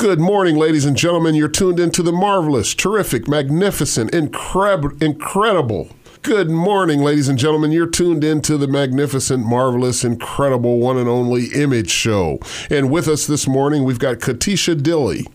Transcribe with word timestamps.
Good 0.00 0.18
morning, 0.18 0.56
ladies 0.56 0.86
and 0.86 0.96
gentlemen. 0.96 1.34
You're 1.34 1.46
tuned 1.46 1.78
into 1.78 2.02
the 2.02 2.10
marvelous, 2.10 2.74
terrific, 2.74 3.28
magnificent, 3.28 4.14
incredible, 4.14 4.96
incredible. 4.98 5.90
Good 6.22 6.48
morning, 6.48 7.00
ladies 7.00 7.28
and 7.28 7.38
gentlemen. 7.38 7.70
You're 7.70 7.86
tuned 7.86 8.24
into 8.24 8.56
the 8.56 8.66
magnificent, 8.66 9.44
marvelous, 9.44 10.02
incredible, 10.02 10.78
one 10.78 10.96
and 10.96 11.06
only 11.06 11.48
Image 11.48 11.90
Show. 11.90 12.38
And 12.70 12.90
with 12.90 13.08
us 13.08 13.26
this 13.26 13.46
morning, 13.46 13.84
we've 13.84 13.98
got 13.98 14.20
Katisha 14.20 14.82
Dilly. 14.82 15.26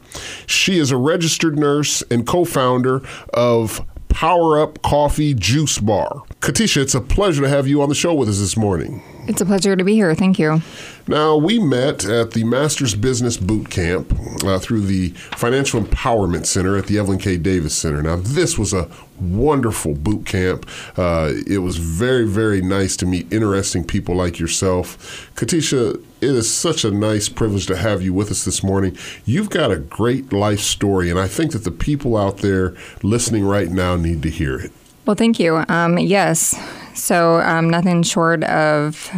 She 0.47 0.79
is 0.79 0.89
a 0.89 0.97
registered 0.97 1.59
nurse 1.59 2.01
and 2.09 2.25
co 2.25 2.43
founder 2.43 3.03
of 3.35 3.85
Power 4.09 4.59
Up 4.59 4.81
Coffee 4.81 5.35
Juice 5.35 5.77
Bar. 5.77 6.23
Katisha, 6.39 6.81
it's 6.81 6.95
a 6.95 7.01
pleasure 7.01 7.43
to 7.43 7.49
have 7.49 7.67
you 7.67 7.83
on 7.83 7.89
the 7.89 7.93
show 7.93 8.15
with 8.15 8.29
us 8.29 8.39
this 8.39 8.57
morning. 8.57 9.03
It's 9.27 9.41
a 9.41 9.45
pleasure 9.45 9.75
to 9.75 9.83
be 9.83 9.95
here. 9.95 10.13
Thank 10.13 10.37
you. 10.37 10.61
Now, 11.07 11.35
we 11.35 11.59
met 11.59 12.05
at 12.05 12.31
the 12.31 12.43
Masters 12.43 12.93
Business 12.93 13.37
Boot 13.37 13.69
Camp 13.69 14.13
uh, 14.43 14.59
through 14.59 14.81
the 14.81 15.09
Financial 15.09 15.81
Empowerment 15.81 16.45
Center 16.45 16.77
at 16.77 16.85
the 16.87 16.99
Evelyn 16.99 17.17
K. 17.17 17.37
Davis 17.37 17.75
Center. 17.75 18.01
Now, 18.01 18.17
this 18.17 18.57
was 18.57 18.73
a 18.73 18.89
wonderful 19.19 19.95
boot 19.95 20.25
camp. 20.25 20.69
Uh, 20.97 21.33
it 21.47 21.59
was 21.59 21.77
very, 21.77 22.27
very 22.27 22.61
nice 22.61 22.95
to 22.97 23.05
meet 23.05 23.31
interesting 23.31 23.83
people 23.83 24.15
like 24.15 24.39
yourself. 24.39 25.31
Katisha, 25.35 25.95
it 26.21 26.29
is 26.29 26.53
such 26.53 26.83
a 26.83 26.91
nice 26.91 27.29
privilege 27.29 27.65
to 27.67 27.77
have 27.77 28.01
you 28.01 28.13
with 28.13 28.29
us 28.29 28.45
this 28.45 28.63
morning. 28.63 28.97
You've 29.25 29.49
got 29.49 29.71
a 29.71 29.77
great 29.77 30.33
life 30.33 30.59
story, 30.59 31.09
and 31.09 31.19
I 31.19 31.27
think 31.27 31.51
that 31.53 31.63
the 31.63 31.71
people 31.71 32.15
out 32.15 32.37
there 32.37 32.75
listening 33.01 33.45
right 33.45 33.69
now 33.69 33.95
need 33.95 34.21
to 34.23 34.29
hear 34.29 34.59
it. 34.59 34.71
Well, 35.05 35.15
thank 35.15 35.39
you. 35.39 35.63
Um, 35.69 35.97
yes. 35.97 36.55
So, 36.95 37.41
um, 37.41 37.69
nothing 37.69 38.03
short 38.03 38.43
of 38.45 39.11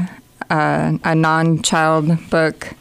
uh, 0.49 0.97
a 1.03 1.15
non 1.15 1.61
child 1.61 2.29
book 2.29 2.73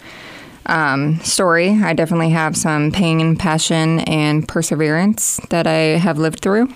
um, 0.67 1.21
story. 1.21 1.71
I 1.71 1.93
definitely 1.93 2.31
have 2.31 2.57
some 2.57 2.91
pain, 2.91 3.37
passion, 3.37 4.01
and 4.01 4.47
perseverance 4.47 5.41
that 5.51 5.67
I 5.67 5.99
have 5.99 6.19
lived 6.19 6.41
through. 6.41 6.69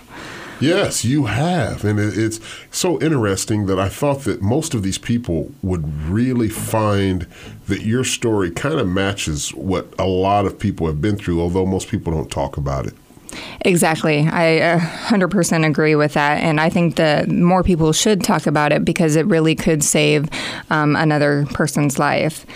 Yes, 0.61 1.07
you 1.07 1.25
have. 1.25 1.85
And 1.85 1.99
it's 1.99 2.39
so 2.71 3.01
interesting 3.01 3.65
that 3.67 3.79
I 3.81 3.89
thought 3.89 4.25
that 4.25 4.43
most 4.43 4.75
of 4.75 4.83
these 4.83 4.99
people 4.99 5.51
would 5.63 5.87
really 6.05 6.51
find 6.51 7.27
that 7.67 7.81
your 7.81 8.05
story 8.05 8.51
kind 8.51 8.79
of 8.79 8.87
matches 8.87 9.55
what 9.55 9.93
a 9.99 10.07
lot 10.07 10.45
of 10.45 10.59
people 10.59 10.87
have 10.87 11.01
been 11.01 11.17
through, 11.17 11.41
although 11.41 11.65
most 11.65 11.89
people 11.89 12.13
don't 12.13 12.31
talk 12.31 12.59
about 12.59 12.87
it. 12.87 12.95
Exactly. 13.63 14.21
I 14.21 14.79
100% 15.09 15.67
agree 15.67 15.95
with 15.95 16.15
that. 16.15 16.43
And 16.43 16.61
I 16.61 16.71
think 16.71 16.97
that 16.97 17.29
more 17.29 17.63
people 17.63 17.93
should 17.93 18.23
talk 18.25 18.47
about 18.47 18.73
it 18.73 18.85
because 18.85 19.17
it 19.17 19.27
really 19.27 19.55
could 19.55 19.83
save 19.83 20.29
um, 20.71 20.97
another 20.97 21.47
person's 21.53 21.99
life. 21.99 22.47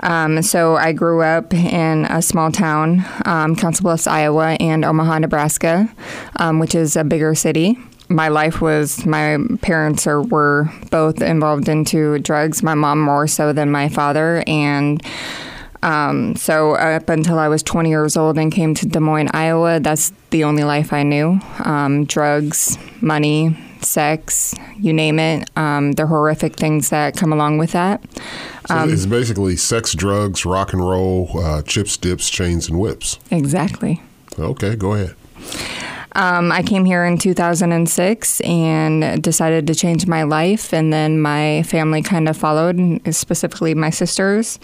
Um, 0.00 0.42
so 0.42 0.76
I 0.76 0.92
grew 0.92 1.22
up 1.22 1.52
in 1.54 2.04
a 2.06 2.20
small 2.22 2.52
town, 2.52 3.04
um, 3.24 3.56
Council 3.56 3.82
Bluffs, 3.82 4.06
Iowa, 4.06 4.56
and 4.60 4.84
Omaha, 4.84 5.20
Nebraska, 5.20 5.92
um, 6.36 6.58
which 6.58 6.74
is 6.74 6.96
a 6.96 7.04
bigger 7.04 7.34
city. 7.34 7.78
My 8.08 8.28
life 8.28 8.60
was 8.60 9.04
my 9.04 9.38
parents 9.62 10.06
are 10.06 10.22
were 10.22 10.70
both 10.90 11.20
involved 11.20 11.68
into 11.68 12.20
drugs. 12.20 12.62
My 12.62 12.74
mom 12.74 13.00
more 13.00 13.26
so 13.26 13.52
than 13.52 13.70
my 13.70 13.88
father, 13.88 14.44
and 14.46 15.02
um, 15.86 16.34
so 16.34 16.74
up 16.74 17.08
until 17.08 17.38
I 17.38 17.46
was 17.46 17.62
20 17.62 17.88
years 17.88 18.16
old 18.16 18.36
and 18.38 18.50
came 18.50 18.74
to 18.74 18.86
Des 18.86 18.98
Moines, 18.98 19.30
Iowa, 19.32 19.78
that's 19.78 20.12
the 20.30 20.42
only 20.42 20.64
life 20.64 20.92
I 20.92 21.04
knew. 21.04 21.40
Um, 21.64 22.06
drugs, 22.06 22.76
money, 23.00 23.56
sex, 23.82 24.52
you 24.80 24.92
name 24.92 25.20
it. 25.20 25.48
Um, 25.56 25.92
the 25.92 26.08
horrific 26.08 26.56
things 26.56 26.90
that 26.90 27.16
come 27.16 27.32
along 27.32 27.58
with 27.58 27.70
that. 27.70 28.02
So 28.66 28.88
it's 28.88 29.04
um, 29.04 29.10
basically 29.10 29.54
sex, 29.54 29.94
drugs, 29.94 30.44
rock 30.44 30.72
and 30.72 30.82
roll, 30.82 31.30
uh, 31.38 31.62
chips, 31.62 31.96
dips, 31.96 32.28
chains, 32.30 32.68
and 32.68 32.80
whips. 32.80 33.20
Exactly. 33.30 34.02
Okay, 34.36 34.74
go 34.74 34.94
ahead. 34.94 35.14
Um, 36.16 36.50
I 36.50 36.62
came 36.62 36.86
here 36.86 37.04
in 37.04 37.18
2006 37.18 38.40
and 38.40 39.22
decided 39.22 39.66
to 39.66 39.74
change 39.74 40.06
my 40.06 40.22
life, 40.22 40.72
and 40.72 40.90
then 40.90 41.20
my 41.20 41.62
family 41.64 42.00
kind 42.00 42.26
of 42.26 42.38
followed, 42.38 43.02
specifically 43.14 43.74
my 43.74 43.90
sisters. 43.90 44.58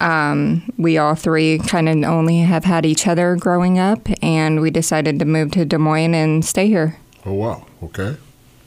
Um, 0.00 0.62
we 0.78 0.96
all 0.96 1.14
three 1.14 1.58
kind 1.58 1.90
of 1.90 2.10
only 2.10 2.38
have 2.38 2.64
had 2.64 2.86
each 2.86 3.06
other 3.06 3.36
growing 3.36 3.78
up, 3.78 4.08
and 4.22 4.62
we 4.62 4.70
decided 4.70 5.18
to 5.18 5.26
move 5.26 5.50
to 5.52 5.66
Des 5.66 5.76
Moines 5.76 6.14
and 6.14 6.42
stay 6.42 6.68
here. 6.68 6.96
Oh, 7.26 7.34
wow. 7.34 7.66
Okay. 7.82 8.16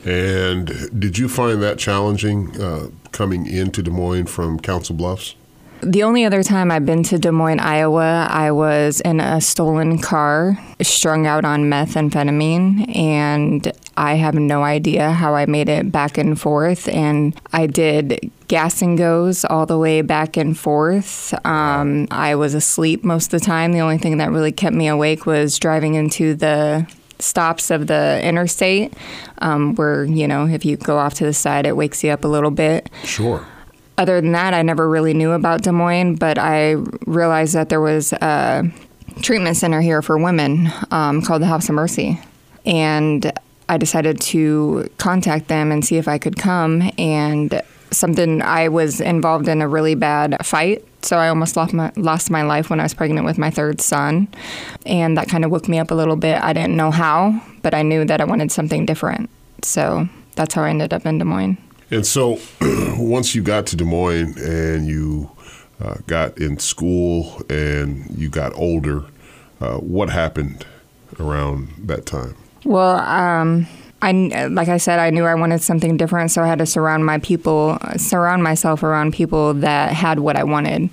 And 0.05 0.67
did 0.99 1.17
you 1.17 1.27
find 1.27 1.63
that 1.63 1.79
challenging 1.79 2.61
uh, 2.61 2.89
coming 3.11 3.47
into 3.47 3.81
Des 3.81 3.89
Moines 3.89 4.27
from 4.27 4.59
Council 4.59 4.95
Bluffs? 4.95 5.33
The 5.81 6.03
only 6.03 6.25
other 6.25 6.41
time 6.41 6.71
I've 6.71 6.85
been 6.85 7.03
to 7.03 7.19
Des 7.19 7.31
Moines, 7.31 7.59
Iowa, 7.59 8.27
I 8.29 8.51
was 8.51 8.99
in 9.01 9.19
a 9.19 9.39
stolen 9.39 9.99
car, 9.99 10.57
strung 10.81 11.27
out 11.27 11.45
on 11.45 11.65
methamphetamine, 11.65 12.95
and 12.95 13.71
I 13.95 14.15
have 14.15 14.33
no 14.33 14.63
idea 14.63 15.11
how 15.11 15.35
I 15.35 15.45
made 15.45 15.69
it 15.69 15.91
back 15.91 16.17
and 16.17 16.39
forth. 16.39 16.87
And 16.87 17.39
I 17.53 17.67
did 17.67 18.31
gas 18.47 18.81
and 18.81 18.97
goes 18.97 19.45
all 19.45 19.67
the 19.67 19.77
way 19.77 20.01
back 20.01 20.35
and 20.35 20.57
forth. 20.57 21.33
Um, 21.45 22.07
I 22.09 22.35
was 22.35 22.55
asleep 22.55 23.03
most 23.03 23.33
of 23.33 23.39
the 23.39 23.45
time. 23.45 23.71
The 23.71 23.81
only 23.81 23.99
thing 23.99 24.17
that 24.17 24.31
really 24.31 24.51
kept 24.51 24.75
me 24.75 24.87
awake 24.87 25.27
was 25.27 25.59
driving 25.59 25.93
into 25.93 26.33
the 26.33 26.91
stops 27.19 27.69
of 27.69 27.85
the 27.85 28.19
interstate, 28.23 28.93
um, 29.39 29.75
where, 29.75 30.05
you 30.05 30.27
know, 30.27 30.47
if 30.47 30.65
you 30.65 30.75
go 30.75 30.97
off 30.97 31.13
to 31.15 31.23
the 31.23 31.33
side, 31.33 31.67
it 31.67 31.77
wakes 31.77 32.03
you 32.03 32.09
up 32.09 32.23
a 32.23 32.27
little 32.27 32.51
bit. 32.51 32.89
Sure 33.03 33.45
other 33.97 34.21
than 34.21 34.31
that, 34.33 34.53
I 34.53 34.61
never 34.61 34.87
really 34.87 35.13
knew 35.13 35.31
about 35.31 35.63
Des 35.63 35.71
Moines, 35.71 36.15
but 36.15 36.37
I 36.37 36.73
realized 37.05 37.55
that 37.55 37.69
there 37.69 37.81
was 37.81 38.13
a 38.13 38.71
treatment 39.21 39.57
center 39.57 39.81
here 39.81 40.01
for 40.01 40.17
women 40.17 40.71
um, 40.91 41.21
called 41.21 41.41
the 41.41 41.47
House 41.47 41.69
of 41.69 41.75
Mercy. 41.75 42.19
And 42.65 43.31
I 43.69 43.77
decided 43.77 44.21
to 44.21 44.89
contact 44.97 45.47
them 45.47 45.71
and 45.71 45.83
see 45.83 45.97
if 45.97 46.07
I 46.07 46.17
could 46.17 46.37
come. 46.37 46.91
And 46.97 47.61
something 47.91 48.41
I 48.41 48.69
was 48.69 49.01
involved 49.01 49.47
in 49.47 49.61
a 49.61 49.67
really 49.67 49.95
bad 49.95 50.45
fight. 50.45 50.85
So 51.01 51.17
I 51.17 51.29
almost 51.29 51.55
lost 51.55 51.73
my, 51.73 51.91
lost 51.95 52.29
my 52.29 52.43
life 52.43 52.69
when 52.69 52.79
I 52.79 52.83
was 52.83 52.93
pregnant 52.93 53.25
with 53.25 53.37
my 53.37 53.49
third 53.49 53.81
son. 53.81 54.27
And 54.85 55.17
that 55.17 55.29
kind 55.29 55.45
of 55.45 55.51
woke 55.51 55.67
me 55.67 55.79
up 55.79 55.91
a 55.91 55.95
little 55.95 56.15
bit. 56.15 56.41
I 56.41 56.53
didn't 56.53 56.75
know 56.75 56.91
how, 56.91 57.41
but 57.61 57.73
I 57.73 57.81
knew 57.81 58.05
that 58.05 58.21
I 58.21 58.25
wanted 58.25 58.51
something 58.51 58.85
different. 58.85 59.29
So 59.63 60.07
that's 60.35 60.53
how 60.53 60.63
I 60.63 60.69
ended 60.69 60.93
up 60.93 61.05
in 61.05 61.17
Des 61.17 61.25
Moines. 61.25 61.57
And 61.89 62.05
so, 62.05 62.39
once 62.97 63.33
you 63.33 63.41
got 63.41 63.65
to 63.67 63.75
Des 63.75 63.85
Moines 63.85 64.37
and 64.37 64.87
you 64.87 65.31
uh, 65.79 65.95
got 66.07 66.37
in 66.37 66.59
school 66.59 67.41
and 67.49 68.05
you 68.17 68.29
got 68.29 68.53
older, 68.55 69.05
uh, 69.61 69.77
what 69.77 70.09
happened 70.09 70.65
around 71.19 71.69
that 71.79 72.05
time? 72.05 72.35
Well, 72.65 72.99
um, 72.99 73.67
I 74.01 74.11
like 74.11 74.67
I 74.67 74.77
said, 74.77 74.99
I 74.99 75.09
knew 75.09 75.25
I 75.25 75.35
wanted 75.35 75.61
something 75.61 75.97
different, 75.97 76.31
so 76.31 76.43
I 76.43 76.47
had 76.47 76.59
to 76.59 76.65
surround 76.65 77.05
my 77.05 77.19
people, 77.19 77.77
surround 77.97 78.43
myself 78.43 78.83
around 78.83 79.13
people 79.13 79.53
that 79.55 79.93
had 79.93 80.19
what 80.19 80.35
I 80.35 80.43
wanted. 80.43 80.89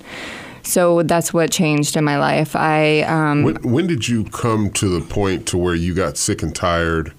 So 0.63 1.03
that's 1.03 1.31
what 1.31 1.51
changed 1.51 1.95
in 1.95 2.03
my 2.03 2.17
life. 2.17 2.55
I 2.55 3.01
um, 3.01 3.43
when, 3.43 3.55
when 3.61 3.87
did 3.87 4.07
you 4.07 4.23
come 4.23 4.71
to 4.71 4.87
the 4.87 5.05
point 5.05 5.45
to 5.47 5.57
where 5.57 5.75
you 5.75 5.93
got 5.93 6.17
sick 6.17 6.41
and 6.41 6.55
tired? 6.55 7.13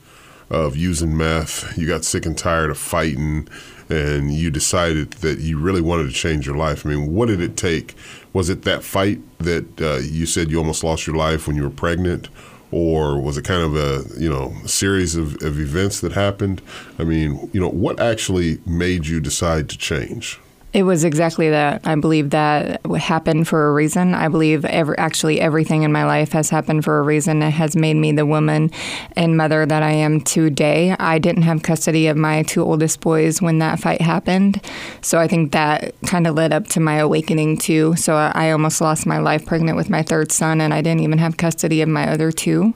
Of 0.50 0.76
using 0.76 1.16
meth. 1.16 1.76
You 1.76 1.86
got 1.86 2.04
sick 2.04 2.26
and 2.26 2.36
tired 2.36 2.70
of 2.70 2.78
fighting, 2.78 3.48
and 3.88 4.32
you 4.32 4.50
decided 4.50 5.12
that 5.14 5.38
you 5.38 5.58
really 5.58 5.80
wanted 5.80 6.04
to 6.04 6.12
change 6.12 6.46
your 6.46 6.56
life. 6.56 6.86
I 6.86 6.90
mean, 6.90 7.12
what 7.12 7.26
did 7.26 7.40
it 7.40 7.56
take? 7.56 7.94
Was 8.32 8.48
it 8.48 8.62
that 8.62 8.84
fight 8.84 9.20
that 9.38 9.80
uh, 9.80 9.96
you 9.96 10.26
said 10.26 10.50
you 10.50 10.58
almost 10.58 10.84
lost 10.84 11.06
your 11.06 11.16
life 11.16 11.46
when 11.46 11.56
you 11.56 11.62
were 11.62 11.70
pregnant? 11.70 12.28
Or 12.72 13.20
was 13.20 13.38
it 13.38 13.44
kind 13.44 13.62
of 13.62 13.76
a 13.76 14.20
you 14.20 14.28
know 14.28 14.54
series 14.66 15.14
of, 15.14 15.40
of 15.42 15.60
events 15.60 16.00
that 16.00 16.12
happened? 16.12 16.60
I 16.98 17.04
mean, 17.04 17.48
you 17.52 17.60
know, 17.60 17.70
what 17.70 18.00
actually 18.00 18.58
made 18.66 19.06
you 19.06 19.20
decide 19.20 19.68
to 19.70 19.78
change? 19.78 20.40
It 20.76 20.82
was 20.82 21.04
exactly 21.04 21.48
that. 21.48 21.86
I 21.86 21.94
believe 21.94 22.28
that 22.30 22.84
happened 22.98 23.48
for 23.48 23.66
a 23.66 23.72
reason. 23.72 24.12
I 24.12 24.28
believe 24.28 24.62
every, 24.66 24.98
actually 24.98 25.40
everything 25.40 25.84
in 25.84 25.90
my 25.90 26.04
life 26.04 26.32
has 26.32 26.50
happened 26.50 26.84
for 26.84 26.98
a 26.98 27.02
reason. 27.02 27.42
It 27.42 27.52
has 27.52 27.74
made 27.74 27.96
me 27.96 28.12
the 28.12 28.26
woman 28.26 28.70
and 29.12 29.38
mother 29.38 29.64
that 29.64 29.82
I 29.82 29.92
am 29.92 30.20
today. 30.20 30.94
I 30.98 31.18
didn't 31.18 31.44
have 31.44 31.62
custody 31.62 32.08
of 32.08 32.18
my 32.18 32.42
two 32.42 32.62
oldest 32.62 33.00
boys 33.00 33.40
when 33.40 33.58
that 33.60 33.80
fight 33.80 34.02
happened. 34.02 34.60
So 35.00 35.18
I 35.18 35.26
think 35.26 35.52
that 35.52 35.94
kind 36.02 36.26
of 36.26 36.34
led 36.34 36.52
up 36.52 36.66
to 36.66 36.80
my 36.80 36.96
awakening 36.96 37.56
too. 37.56 37.96
So 37.96 38.14
I 38.14 38.50
almost 38.50 38.82
lost 38.82 39.06
my 39.06 39.16
life 39.16 39.46
pregnant 39.46 39.78
with 39.78 39.88
my 39.88 40.02
third 40.02 40.30
son, 40.30 40.60
and 40.60 40.74
I 40.74 40.82
didn't 40.82 41.00
even 41.00 41.16
have 41.16 41.38
custody 41.38 41.80
of 41.80 41.88
my 41.88 42.06
other 42.06 42.30
two. 42.30 42.74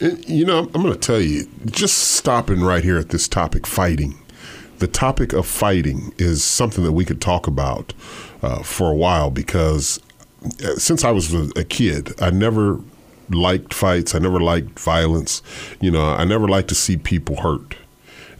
Eh, 0.00 0.16
you 0.26 0.46
know, 0.46 0.70
I'm 0.74 0.80
going 0.80 0.94
to 0.94 0.98
tell 0.98 1.20
you, 1.20 1.46
just 1.66 1.98
stopping 1.98 2.62
right 2.62 2.82
here 2.82 2.96
at 2.96 3.10
this 3.10 3.28
topic 3.28 3.66
fighting 3.66 4.19
the 4.80 4.88
topic 4.88 5.32
of 5.32 5.46
fighting 5.46 6.12
is 6.18 6.42
something 6.42 6.84
that 6.84 6.92
we 6.92 7.04
could 7.04 7.20
talk 7.20 7.46
about 7.46 7.92
uh, 8.42 8.62
for 8.62 8.90
a 8.90 8.94
while 8.94 9.30
because 9.30 10.00
uh, 10.64 10.74
since 10.76 11.04
I 11.04 11.10
was 11.10 11.32
a 11.56 11.64
kid, 11.64 12.12
I 12.20 12.30
never 12.30 12.80
liked 13.28 13.72
fights. 13.72 14.14
I 14.14 14.18
never 14.18 14.40
liked 14.40 14.78
violence. 14.78 15.42
You 15.80 15.90
know, 15.90 16.04
I 16.04 16.24
never 16.24 16.48
liked 16.48 16.68
to 16.70 16.74
see 16.74 16.96
people 16.96 17.36
hurt. 17.36 17.76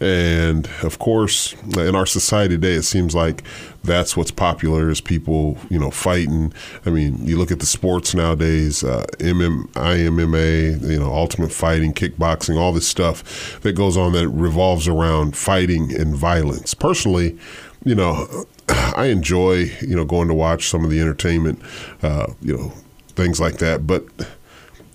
And 0.00 0.66
of 0.82 0.98
course, 0.98 1.54
in 1.76 1.94
our 1.94 2.06
society 2.06 2.54
today, 2.54 2.72
it 2.72 2.84
seems 2.84 3.14
like 3.14 3.44
that's 3.84 4.16
what's 4.16 4.30
popular 4.30 4.88
is 4.88 5.00
people, 5.00 5.58
you 5.68 5.78
know, 5.78 5.90
fighting. 5.90 6.54
I 6.86 6.90
mean, 6.90 7.18
you 7.26 7.36
look 7.36 7.50
at 7.50 7.60
the 7.60 7.66
sports 7.66 8.14
nowadays, 8.14 8.82
uh, 8.82 9.04
MM, 9.18 9.66
IMMA, 9.72 10.88
you 10.88 10.98
know, 10.98 11.12
ultimate 11.12 11.52
fighting, 11.52 11.92
kickboxing, 11.92 12.58
all 12.58 12.72
this 12.72 12.88
stuff 12.88 13.60
that 13.60 13.74
goes 13.74 13.98
on 13.98 14.12
that 14.14 14.28
revolves 14.28 14.88
around 14.88 15.36
fighting 15.36 15.94
and 15.94 16.16
violence. 16.16 16.72
Personally, 16.72 17.38
you 17.84 17.94
know, 17.94 18.46
I 18.68 19.06
enjoy, 19.06 19.70
you 19.82 19.96
know, 19.96 20.06
going 20.06 20.28
to 20.28 20.34
watch 20.34 20.68
some 20.68 20.82
of 20.82 20.90
the 20.90 21.00
entertainment, 21.00 21.60
uh, 22.02 22.32
you 22.40 22.56
know, 22.56 22.72
things 23.08 23.38
like 23.38 23.58
that. 23.58 23.86
But 23.86 24.04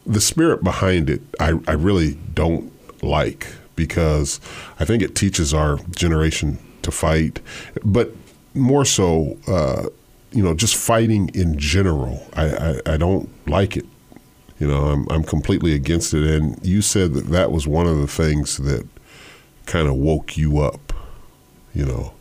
the 0.06 0.22
spirit 0.22 0.64
behind 0.64 1.12
it, 1.12 1.22
I, 1.40 1.60
I 1.68 1.74
really 1.74 2.16
don't 2.34 2.72
like 3.04 3.48
because 3.76 4.40
I 4.80 4.86
think 4.86 5.04
it 5.04 5.16
teaches 5.16 5.54
our 5.54 5.78
generation 5.96 6.58
to 6.82 6.92
fight. 6.92 7.42
But 7.84 8.12
more 8.54 8.86
so, 8.86 9.38
uh, 9.48 9.88
you 10.32 10.44
know, 10.44 10.54
just 10.54 10.76
fighting 10.76 11.30
in 11.34 11.58
general, 11.58 12.26
I, 12.34 12.46
I, 12.46 12.94
I 12.94 12.98
don't 12.98 13.30
like 13.48 13.78
it. 13.78 13.86
You 14.60 14.68
know, 14.68 14.86
I'm, 14.86 15.06
I'm 15.10 15.24
completely 15.24 15.74
against 15.74 16.14
it. 16.14 16.24
And 16.24 16.64
you 16.66 16.82
said 16.82 17.14
that 17.14 17.28
that 17.28 17.52
was 17.52 17.68
one 17.68 17.88
of 17.88 17.98
the 17.98 18.08
things 18.08 18.58
that 18.58 18.88
kind 19.66 19.88
of 19.88 19.96
woke 19.96 20.38
you 20.38 20.60
up, 20.60 20.94
you 21.74 21.86
know. 21.86 22.14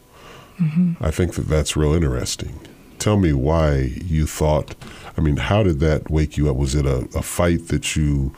Mm-hmm. 0.58 1.04
I 1.04 1.10
think 1.10 1.34
that 1.34 1.48
that's 1.48 1.76
real 1.76 1.92
interesting. 1.92 2.60
Tell 2.98 3.16
me 3.16 3.32
why 3.32 3.92
you 4.04 4.26
thought, 4.26 4.74
I 5.16 5.20
mean, 5.20 5.36
how 5.36 5.62
did 5.62 5.80
that 5.80 6.10
wake 6.10 6.36
you 6.36 6.48
up? 6.48 6.56
Was 6.56 6.74
it 6.74 6.86
a, 6.86 7.08
a 7.14 7.22
fight 7.22 7.68
that 7.68 7.96
you 7.96 8.34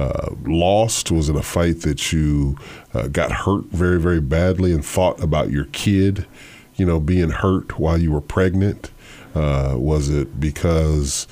uh, 0.00 0.34
lost? 0.44 1.10
Was 1.10 1.28
it 1.28 1.36
a 1.36 1.42
fight 1.42 1.82
that 1.82 2.12
you 2.12 2.56
uh, 2.94 3.08
got 3.08 3.30
hurt 3.30 3.66
very, 3.66 4.00
very 4.00 4.20
badly 4.20 4.72
and 4.72 4.84
thought 4.84 5.22
about 5.22 5.50
your 5.50 5.66
kid, 5.66 6.26
you 6.76 6.86
know, 6.86 6.98
being 6.98 7.30
hurt 7.30 7.78
while 7.78 7.98
you 7.98 8.10
were 8.10 8.20
pregnant? 8.20 8.90
Uh, 9.34 9.74
was 9.76 10.08
it 10.08 10.40
because 10.40 11.26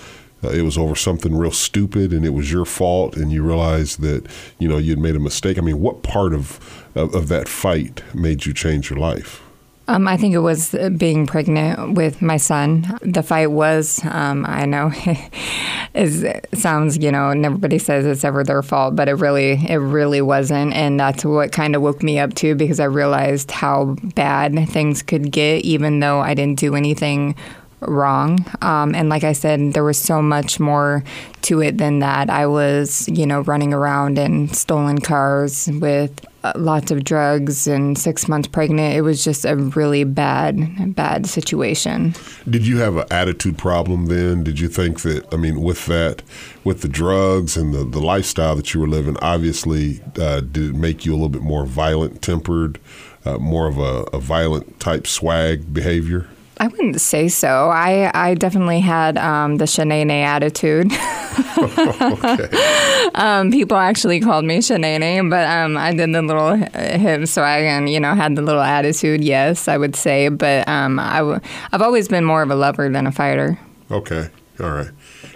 uh, 0.45 0.51
it 0.51 0.63
was 0.63 0.77
over 0.77 0.95
something 0.95 1.35
real 1.35 1.51
stupid 1.51 2.13
and 2.13 2.25
it 2.25 2.31
was 2.31 2.53
your 2.53 2.65
fault 2.65 3.17
and 3.17 3.33
you 3.33 3.43
realized 3.43 4.01
that, 4.03 4.27
you 4.59 4.69
know, 4.69 4.77
you'd 4.77 4.99
made 4.99 5.17
a 5.17 5.21
mistake? 5.21 5.59
I 5.59 5.63
mean, 5.63 5.81
what 5.81 6.03
part 6.03 6.35
of, 6.35 6.87
of, 6.95 7.15
of 7.15 7.29
that 7.29 7.49
fight 7.49 8.03
made 8.15 8.45
you 8.45 8.53
change 8.53 8.91
your 8.91 8.99
life? 8.99 9.43
Um, 9.89 10.07
I 10.07 10.19
think 10.19 10.35
it 10.35 10.41
was 10.41 10.75
being 10.99 11.27
pregnant 11.27 11.95
with 11.95 12.21
my 12.21 12.37
son. 12.37 12.99
The 13.01 13.23
fight 13.23 13.51
was, 13.51 14.05
um, 14.05 14.45
I 14.47 14.67
know, 14.67 14.93
it 15.95 16.47
sounds, 16.55 16.99
you 16.99 17.11
know, 17.11 17.31
and 17.31 17.45
everybody 17.47 17.79
says 17.79 18.05
it's 18.05 18.23
ever 18.23 18.45
their 18.45 18.63
fault, 18.63 18.95
but 18.95 19.09
it 19.09 19.15
really, 19.15 19.53
it 19.67 19.77
really 19.77 20.21
wasn't. 20.21 20.75
And 20.75 21.01
that's 21.01 21.25
what 21.25 21.53
kind 21.53 21.75
of 21.75 21.81
woke 21.81 22.03
me 22.03 22.19
up 22.19 22.35
too, 22.35 22.55
because 22.55 22.81
I 22.81 22.85
realized 22.85 23.51
how 23.51 23.97
bad 24.15 24.69
things 24.69 25.03
could 25.03 25.33
get, 25.33 25.65
even 25.65 26.01
though 26.01 26.21
I 26.21 26.35
didn't 26.35 26.59
do 26.59 26.75
anything 26.75 27.35
wrong. 27.81 28.45
Um, 28.63 28.95
and 28.95 29.09
like 29.09 29.25
I 29.25 29.33
said, 29.33 29.73
there 29.73 29.85
was 29.85 29.99
so 29.99 30.21
much 30.21 30.59
more 30.59 31.05
to 31.43 31.61
it 31.61 31.79
than 31.79 32.01
that. 32.01 32.31
I 32.31 32.47
was, 32.47 33.09
you 33.09 33.27
know, 33.27 33.41
running 33.43 33.73
around 33.73 34.19
in 34.19 34.49
stolen 34.49 34.99
cars 34.99 35.69
with 35.75 36.27
uh, 36.45 36.53
lots 36.57 36.91
of 36.91 37.05
drugs 37.05 37.67
and 37.67 37.97
six 37.97 38.29
months 38.29 38.49
pregnant. 38.49 38.95
It 38.95 39.03
was 39.03 39.25
just 39.25 39.45
a 39.45 39.57
really 39.57 40.05
bad, 40.05 40.95
bad 40.95 41.27
situation. 41.27 42.15
Did 42.49 42.67
you 42.67 42.79
have 42.79 42.97
an 42.97 43.07
attitude 43.11 43.59
problem 43.59 44.07
then? 44.07 44.45
Did 44.45 44.61
you 44.61 44.69
think 44.69 45.03
that, 45.03 45.33
I 45.33 45.37
mean, 45.37 45.63
with 45.63 45.87
that, 45.87 46.23
with 46.65 46.83
the 46.83 46.89
drugs 46.89 47.57
and 47.57 47.75
the, 47.75 47.85
the 47.85 48.01
lifestyle 48.01 48.57
that 48.57 48.75
you 48.75 48.81
were 48.81 48.89
living, 48.89 49.17
obviously, 49.23 50.01
uh, 50.19 50.41
did 50.41 50.71
it 50.71 50.75
make 50.75 51.05
you 51.07 51.13
a 51.13 51.17
little 51.17 51.29
bit 51.29 51.43
more 51.43 51.65
violent 51.67 52.23
tempered, 52.23 52.79
uh, 53.25 53.39
more 53.39 53.69
of 53.69 53.79
a, 53.79 54.05
a 54.13 54.21
violent 54.21 54.79
type 54.81 55.07
swag 55.07 55.73
behavior? 55.73 56.29
I 56.61 56.67
wouldn't 56.67 57.01
say 57.01 57.29
so. 57.29 57.71
I, 57.71 58.11
I 58.15 58.35
definitely 58.35 58.81
had 58.81 59.17
um, 59.17 59.57
the 59.57 59.65
Shanae 59.65 60.11
attitude. 60.11 60.93
okay. 61.59 63.11
um, 63.15 63.53
people 63.53 63.77
actually 63.77 64.21
called 64.21 64.45
me 64.45 64.59
Shanae, 64.59 65.29
but 65.31 65.49
um, 65.49 65.77
I 65.77 65.95
did 65.95 66.13
the 66.13 66.23
little 66.23 66.55
hip, 66.55 67.29
so 67.29 67.43
I, 67.43 67.85
you 67.85 68.01
know, 68.01 68.15
had 68.15 68.35
the 68.35 68.43
little 68.43 68.61
attitude. 68.61 69.23
Yes, 69.23 69.69
I 69.69 69.77
would 69.77 69.95
say, 69.95 70.29
but 70.29 70.67
um, 70.69 70.99
I 70.99 71.19
w- 71.19 71.41
I've 71.73 71.83
always 71.83 72.09
been 72.09 72.25
more 72.25 72.43
of 72.43 72.51
a 72.51 72.57
lover 72.57 72.89
than 72.89 73.07
a 73.07 73.13
fighter. 73.13 73.59
Okay, 73.91 74.29
all 74.61 74.71
right. 74.71 74.91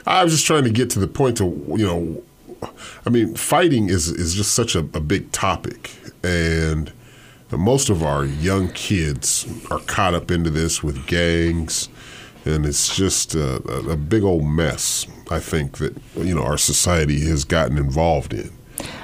I 0.06 0.24
was 0.24 0.32
just 0.32 0.46
trying 0.46 0.64
to 0.64 0.70
get 0.70 0.90
to 0.90 0.98
the 0.98 1.06
point 1.06 1.38
to 1.38 1.44
you 1.76 1.86
know, 1.86 2.22
I 3.06 3.10
mean, 3.10 3.34
fighting 3.36 3.88
is 3.88 4.08
is 4.08 4.34
just 4.34 4.52
such 4.54 4.74
a, 4.74 4.80
a 4.80 5.00
big 5.00 5.30
topic, 5.30 5.92
and 6.24 6.92
most 7.58 7.90
of 7.90 8.02
our 8.02 8.24
young 8.24 8.70
kids 8.72 9.46
are 9.70 9.80
caught 9.80 10.14
up 10.14 10.30
into 10.30 10.50
this 10.50 10.82
with 10.82 11.06
gangs, 11.06 11.88
and 12.44 12.66
it's 12.66 12.94
just 12.96 13.34
a, 13.34 13.56
a 13.90 13.96
big 13.96 14.22
old 14.22 14.44
mess. 14.44 15.06
I 15.30 15.38
think 15.38 15.78
that 15.78 15.96
you 16.16 16.34
know 16.34 16.42
our 16.42 16.58
society 16.58 17.20
has 17.28 17.44
gotten 17.44 17.78
involved 17.78 18.32
in. 18.34 18.50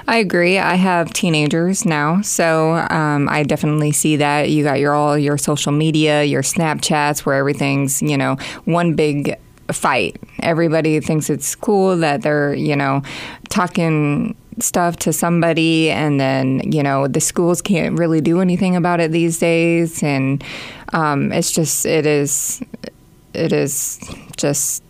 I 0.07 0.17
agree. 0.17 0.57
I 0.57 0.75
have 0.75 1.13
teenagers 1.13 1.85
now, 1.85 2.21
so 2.21 2.73
um, 2.89 3.29
I 3.29 3.43
definitely 3.43 3.91
see 3.91 4.15
that. 4.17 4.49
You 4.49 4.63
got 4.63 4.79
your 4.79 4.93
all 4.93 5.17
your 5.17 5.37
social 5.37 5.71
media, 5.71 6.23
your 6.23 6.41
Snapchats, 6.41 7.25
where 7.25 7.35
everything's 7.35 8.01
you 8.01 8.17
know 8.17 8.35
one 8.65 8.95
big 8.95 9.37
fight. 9.71 10.17
Everybody 10.41 10.99
thinks 10.99 11.29
it's 11.29 11.55
cool 11.55 11.97
that 11.97 12.23
they're 12.23 12.53
you 12.55 12.75
know 12.75 13.03
talking 13.49 14.35
stuff 14.63 14.97
to 14.97 15.13
somebody, 15.13 15.89
and 15.89 16.19
then 16.19 16.71
you 16.71 16.83
know 16.83 17.07
the 17.07 17.19
schools 17.19 17.61
can't 17.61 17.97
really 17.97 18.21
do 18.21 18.41
anything 18.41 18.75
about 18.75 18.99
it 18.99 19.11
these 19.11 19.39
days, 19.39 20.03
and 20.03 20.43
um, 20.93 21.31
it's 21.31 21.51
just 21.51 21.85
it 21.85 22.05
is 22.05 22.61
it 23.33 23.53
is 23.53 23.99
just 24.37 24.83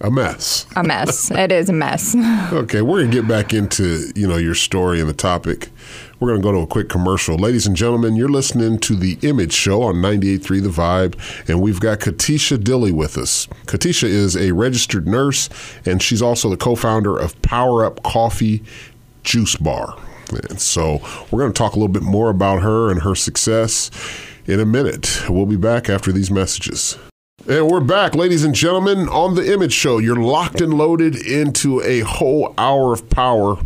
a 0.00 0.10
mess. 0.10 0.66
A 0.76 0.82
mess. 0.82 1.30
it 1.32 1.52
is 1.52 1.68
a 1.68 1.72
mess. 1.72 2.14
okay, 2.52 2.82
we're 2.82 3.00
gonna 3.00 3.12
get 3.12 3.28
back 3.28 3.54
into 3.54 4.10
you 4.14 4.26
know 4.28 4.36
your 4.36 4.54
story 4.54 5.00
and 5.00 5.08
the 5.08 5.14
topic. 5.14 5.70
We're 6.18 6.28
going 6.28 6.40
to 6.40 6.44
go 6.44 6.52
to 6.52 6.58
a 6.60 6.66
quick 6.66 6.88
commercial. 6.88 7.36
Ladies 7.36 7.66
and 7.66 7.76
gentlemen, 7.76 8.16
you're 8.16 8.30
listening 8.30 8.78
to 8.78 8.96
The 8.96 9.18
Image 9.20 9.52
Show 9.52 9.82
on 9.82 9.96
98.3 9.96 10.62
The 10.62 10.68
Vibe, 10.70 11.48
and 11.48 11.60
we've 11.60 11.78
got 11.78 11.98
Katisha 12.00 12.62
Dilly 12.62 12.90
with 12.90 13.18
us. 13.18 13.46
Katisha 13.66 14.04
is 14.04 14.34
a 14.34 14.52
registered 14.52 15.06
nurse, 15.06 15.50
and 15.84 16.02
she's 16.02 16.22
also 16.22 16.48
the 16.48 16.56
co 16.56 16.74
founder 16.74 17.18
of 17.18 17.40
Power 17.42 17.84
Up 17.84 18.02
Coffee 18.02 18.62
Juice 19.26 19.56
Bar. 19.56 19.98
And 20.48 20.60
so 20.60 21.00
we're 21.30 21.40
going 21.40 21.52
to 21.52 21.58
talk 21.58 21.72
a 21.72 21.76
little 21.76 21.92
bit 21.92 22.02
more 22.02 22.30
about 22.30 22.62
her 22.62 22.90
and 22.90 23.02
her 23.02 23.14
success 23.14 23.90
in 24.46 24.60
a 24.60 24.64
minute. 24.64 25.22
We'll 25.28 25.46
be 25.46 25.56
back 25.56 25.90
after 25.90 26.12
these 26.12 26.30
messages. 26.30 26.96
And 27.48 27.70
we're 27.70 27.80
back, 27.80 28.14
ladies 28.14 28.42
and 28.42 28.54
gentlemen, 28.54 29.08
on 29.08 29.34
the 29.34 29.52
Image 29.52 29.72
Show. 29.72 29.98
You're 29.98 30.16
locked 30.16 30.60
and 30.60 30.74
loaded 30.74 31.14
into 31.14 31.80
a 31.82 32.00
whole 32.00 32.52
hour 32.58 32.92
of 32.92 33.08
power, 33.08 33.56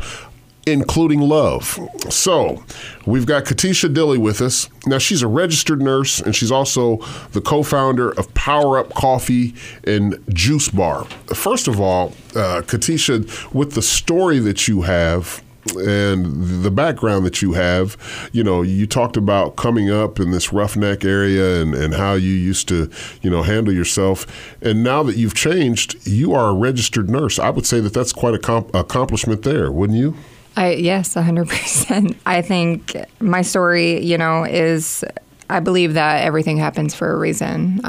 including 0.66 1.20
love. 1.20 1.78
So, 2.10 2.62
we've 3.06 3.24
got 3.24 3.44
Katisha 3.44 3.92
Dilly 3.92 4.18
with 4.18 4.42
us. 4.42 4.68
Now, 4.84 4.98
she's 4.98 5.22
a 5.22 5.28
registered 5.28 5.80
nurse, 5.80 6.20
and 6.20 6.36
she's 6.36 6.52
also 6.52 6.98
the 7.32 7.40
co 7.40 7.62
founder 7.62 8.10
of 8.10 8.32
Power 8.34 8.78
Up 8.78 8.92
Coffee 8.92 9.54
and 9.84 10.22
Juice 10.28 10.68
Bar. 10.68 11.04
First 11.34 11.66
of 11.66 11.80
all, 11.80 12.08
uh, 12.34 12.60
Katisha, 12.66 13.54
with 13.54 13.72
the 13.72 13.82
story 13.82 14.40
that 14.40 14.68
you 14.68 14.82
have, 14.82 15.42
and 15.76 16.62
the 16.64 16.70
background 16.70 17.24
that 17.26 17.42
you 17.42 17.52
have, 17.52 17.96
you 18.32 18.42
know, 18.42 18.62
you 18.62 18.86
talked 18.86 19.16
about 19.16 19.56
coming 19.56 19.90
up 19.90 20.18
in 20.20 20.30
this 20.30 20.52
roughneck 20.52 21.04
area 21.04 21.60
and, 21.62 21.74
and 21.74 21.94
how 21.94 22.14
you 22.14 22.32
used 22.32 22.68
to, 22.68 22.90
you 23.22 23.30
know, 23.30 23.42
handle 23.42 23.72
yourself. 23.72 24.26
And 24.62 24.82
now 24.82 25.02
that 25.02 25.16
you've 25.16 25.34
changed, 25.34 26.06
you 26.06 26.32
are 26.32 26.50
a 26.50 26.54
registered 26.54 27.10
nurse. 27.10 27.38
I 27.38 27.50
would 27.50 27.66
say 27.66 27.80
that 27.80 27.94
that's 27.94 28.12
quite 28.12 28.34
a 28.34 28.38
comp- 28.38 28.74
accomplishment 28.74 29.42
there, 29.42 29.70
wouldn't 29.70 29.98
you? 29.98 30.16
I, 30.56 30.72
yes, 30.72 31.14
100%. 31.14 32.16
I 32.26 32.42
think 32.42 32.96
my 33.20 33.42
story, 33.42 34.04
you 34.04 34.18
know, 34.18 34.44
is 34.44 35.04
I 35.50 35.60
believe 35.60 35.94
that 35.94 36.24
everything 36.24 36.56
happens 36.56 36.94
for 36.94 37.12
a 37.12 37.18
reason. 37.18 37.80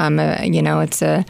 You 0.44 0.62
know, 0.62 0.80
it's 0.80 1.02
a 1.02 1.26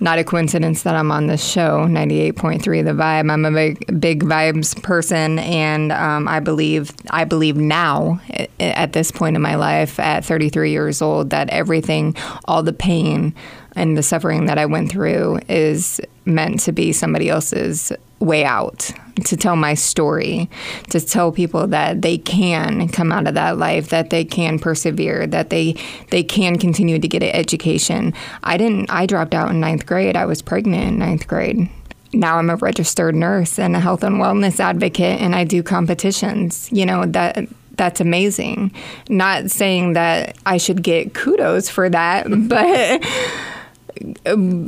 not 0.00 0.18
a 0.18 0.24
coincidence 0.24 0.82
that 0.82 0.94
I'm 0.94 1.10
on 1.10 1.26
this 1.26 1.44
show, 1.44 1.86
98.3 1.86 2.62
The 2.84 2.90
Vibe. 2.90 3.30
I'm 3.30 3.44
a 3.44 3.50
big, 3.50 4.00
big 4.00 4.24
vibes 4.24 4.80
person, 4.82 5.38
and 5.38 5.92
um, 5.92 6.28
I 6.28 6.40
believe 6.40 6.92
I 7.10 7.24
believe 7.24 7.56
now 7.56 8.20
at 8.58 8.92
this 8.92 9.10
point 9.10 9.36
in 9.36 9.42
my 9.42 9.54
life, 9.54 9.98
at 10.00 10.24
33 10.24 10.70
years 10.70 11.00
old, 11.00 11.30
that 11.30 11.50
everything, 11.50 12.16
all 12.46 12.62
the 12.62 12.72
pain 12.72 13.34
and 13.76 13.96
the 13.96 14.02
suffering 14.02 14.46
that 14.46 14.58
I 14.58 14.66
went 14.66 14.90
through, 14.90 15.40
is 15.48 16.00
meant 16.24 16.60
to 16.60 16.72
be 16.72 16.92
somebody 16.92 17.28
else's 17.28 17.92
way 18.18 18.44
out 18.44 18.92
to 19.24 19.36
tell 19.36 19.56
my 19.56 19.74
story, 19.74 20.50
to 20.90 21.00
tell 21.00 21.32
people 21.32 21.66
that 21.68 22.02
they 22.02 22.18
can 22.18 22.88
come 22.88 23.12
out 23.12 23.26
of 23.26 23.34
that 23.34 23.58
life, 23.58 23.88
that 23.88 24.10
they 24.10 24.24
can 24.24 24.58
persevere, 24.58 25.26
that 25.26 25.50
they 25.50 25.76
they 26.10 26.22
can 26.22 26.58
continue 26.58 26.98
to 26.98 27.08
get 27.08 27.22
an 27.22 27.30
education. 27.30 28.12
I 28.42 28.56
didn't. 28.56 28.90
I 28.90 29.06
dropped 29.06 29.34
out 29.34 29.50
in 29.50 29.60
ninth 29.60 29.86
grade. 29.86 30.16
I 30.16 30.26
was 30.26 30.42
pregnant 30.42 30.84
in 30.84 30.98
ninth 30.98 31.26
grade. 31.26 31.68
Now 32.12 32.38
I'm 32.38 32.50
a 32.50 32.56
registered 32.56 33.14
nurse 33.14 33.58
and 33.58 33.76
a 33.76 33.80
health 33.80 34.02
and 34.02 34.16
wellness 34.16 34.60
advocate, 34.60 35.20
and 35.20 35.34
I 35.34 35.44
do 35.44 35.62
competitions. 35.62 36.68
You 36.72 36.86
know 36.86 37.06
that 37.06 37.46
that's 37.76 38.00
amazing. 38.00 38.72
Not 39.08 39.50
saying 39.50 39.94
that 39.94 40.36
I 40.46 40.56
should 40.56 40.82
get 40.82 41.14
kudos 41.14 41.68
for 41.68 41.88
that, 41.90 42.26
but 42.48 43.02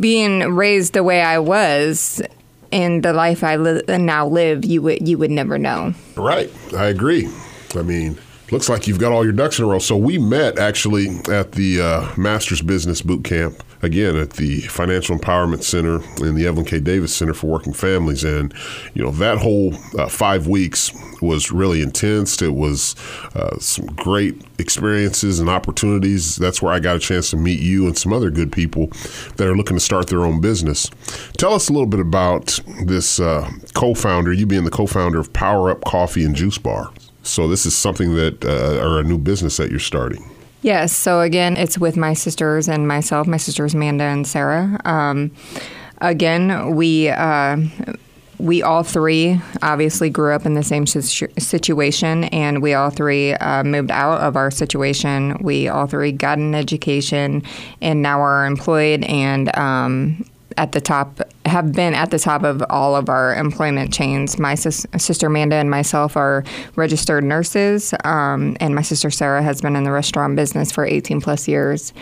being 0.00 0.40
raised 0.54 0.92
the 0.94 1.02
way 1.02 1.20
I 1.20 1.38
was 1.38 2.22
in 2.70 3.00
the 3.00 3.12
life 3.12 3.42
I 3.42 3.56
li- 3.56 3.82
now 3.88 4.26
live, 4.26 4.64
you 4.64 4.82
would 4.82 5.06
you 5.06 5.18
would 5.18 5.30
never 5.30 5.58
know. 5.58 5.94
Right, 6.16 6.50
I 6.74 6.86
agree. 6.86 7.28
I 7.74 7.82
mean, 7.82 8.18
looks 8.50 8.68
like 8.68 8.86
you've 8.86 8.98
got 8.98 9.12
all 9.12 9.24
your 9.24 9.32
ducks 9.32 9.58
in 9.58 9.64
a 9.64 9.68
row. 9.68 9.78
So 9.78 9.96
we 9.96 10.18
met 10.18 10.58
actually 10.58 11.08
at 11.30 11.52
the 11.52 11.80
uh, 11.80 12.14
Masters 12.16 12.62
Business 12.62 13.02
Boot 13.02 13.24
Camp 13.24 13.62
again 13.82 14.16
at 14.16 14.30
the 14.30 14.60
Financial 14.62 15.16
Empowerment 15.16 15.62
Center 15.62 15.96
and 16.24 16.36
the 16.36 16.46
Evelyn 16.46 16.66
K. 16.66 16.80
Davis 16.80 17.14
Center 17.14 17.34
for 17.34 17.46
Working 17.46 17.72
Families, 17.72 18.24
and 18.24 18.52
you 18.94 19.02
know 19.02 19.10
that 19.12 19.38
whole 19.38 19.74
uh, 19.98 20.08
five 20.08 20.46
weeks 20.46 20.92
was 21.20 21.50
really 21.50 21.82
intense. 21.82 22.40
It 22.42 22.54
was 22.54 22.94
uh, 23.34 23.58
some 23.58 23.86
great 23.86 24.40
experiences 24.58 25.40
and 25.40 25.48
opportunities. 25.48 26.36
That's 26.36 26.62
where 26.62 26.72
I 26.72 26.80
got 26.80 26.96
a 26.96 27.00
chance 27.00 27.30
to 27.30 27.36
meet 27.36 27.60
you 27.60 27.86
and 27.86 27.96
some 27.96 28.12
other 28.12 28.30
good 28.30 28.52
people 28.52 28.88
that 29.36 29.46
are 29.46 29.56
looking 29.56 29.76
to 29.76 29.80
start 29.80 30.08
their 30.08 30.24
own 30.24 30.40
business. 30.40 30.90
Tell 31.36 31.54
us 31.54 31.68
a 31.68 31.72
little 31.72 31.86
bit 31.86 32.00
about 32.00 32.58
this 32.84 33.20
uh, 33.20 33.50
co-founder. 33.74 34.32
You 34.32 34.46
being 34.46 34.64
the 34.64 34.70
co-founder 34.70 35.18
of 35.18 35.32
Power 35.32 35.70
Up 35.70 35.84
Coffee 35.84 36.24
and 36.24 36.34
Juice 36.34 36.58
Bar. 36.58 36.92
So 37.22 37.46
this 37.46 37.66
is 37.66 37.76
something 37.76 38.14
that, 38.14 38.44
uh, 38.44 38.82
or 38.82 39.00
a 39.00 39.04
new 39.04 39.18
business 39.18 39.58
that 39.58 39.70
you're 39.70 39.80
starting. 39.80 40.30
Yes. 40.62 40.92
So 40.92 41.20
again, 41.20 41.56
it's 41.56 41.78
with 41.78 41.96
my 41.96 42.14
sisters 42.14 42.68
and 42.68 42.88
myself. 42.88 43.26
My 43.26 43.36
sisters 43.36 43.74
Amanda 43.74 44.04
and 44.04 44.26
Sarah. 44.26 44.80
Um, 44.84 45.30
again, 45.98 46.74
we. 46.74 47.08
Uh, 47.08 47.58
we 48.38 48.62
all 48.62 48.84
three 48.84 49.40
obviously 49.62 50.10
grew 50.10 50.32
up 50.32 50.46
in 50.46 50.54
the 50.54 50.62
same 50.62 50.86
situation, 50.86 52.24
and 52.24 52.62
we 52.62 52.72
all 52.72 52.90
three 52.90 53.34
uh, 53.34 53.64
moved 53.64 53.90
out 53.90 54.20
of 54.20 54.36
our 54.36 54.50
situation. 54.50 55.36
We 55.40 55.66
all 55.68 55.88
three 55.88 56.12
got 56.12 56.38
an 56.38 56.54
education, 56.54 57.42
and 57.80 58.00
now 58.00 58.20
are 58.20 58.46
employed 58.46 59.02
and 59.04 59.56
um, 59.58 60.24
at 60.58 60.72
the 60.72 60.80
top, 60.80 61.20
have 61.46 61.72
been 61.72 61.94
at 61.94 62.10
the 62.10 62.18
top 62.18 62.42
of 62.42 62.62
all 62.68 62.96
of 62.96 63.08
our 63.08 63.34
employment 63.36 63.94
chains. 63.94 64.38
My 64.38 64.56
sis- 64.56 64.86
sister 64.98 65.28
Amanda 65.28 65.56
and 65.56 65.70
myself 65.70 66.16
are 66.16 66.44
registered 66.74 67.22
nurses, 67.24 67.94
um, 68.04 68.56
and 68.60 68.74
my 68.74 68.82
sister 68.82 69.08
Sarah 69.08 69.42
has 69.42 69.60
been 69.60 69.76
in 69.76 69.84
the 69.84 69.92
restaurant 69.92 70.34
business 70.36 70.72
for 70.72 70.84
18 70.84 71.20
plus 71.20 71.46
years. 71.46 71.92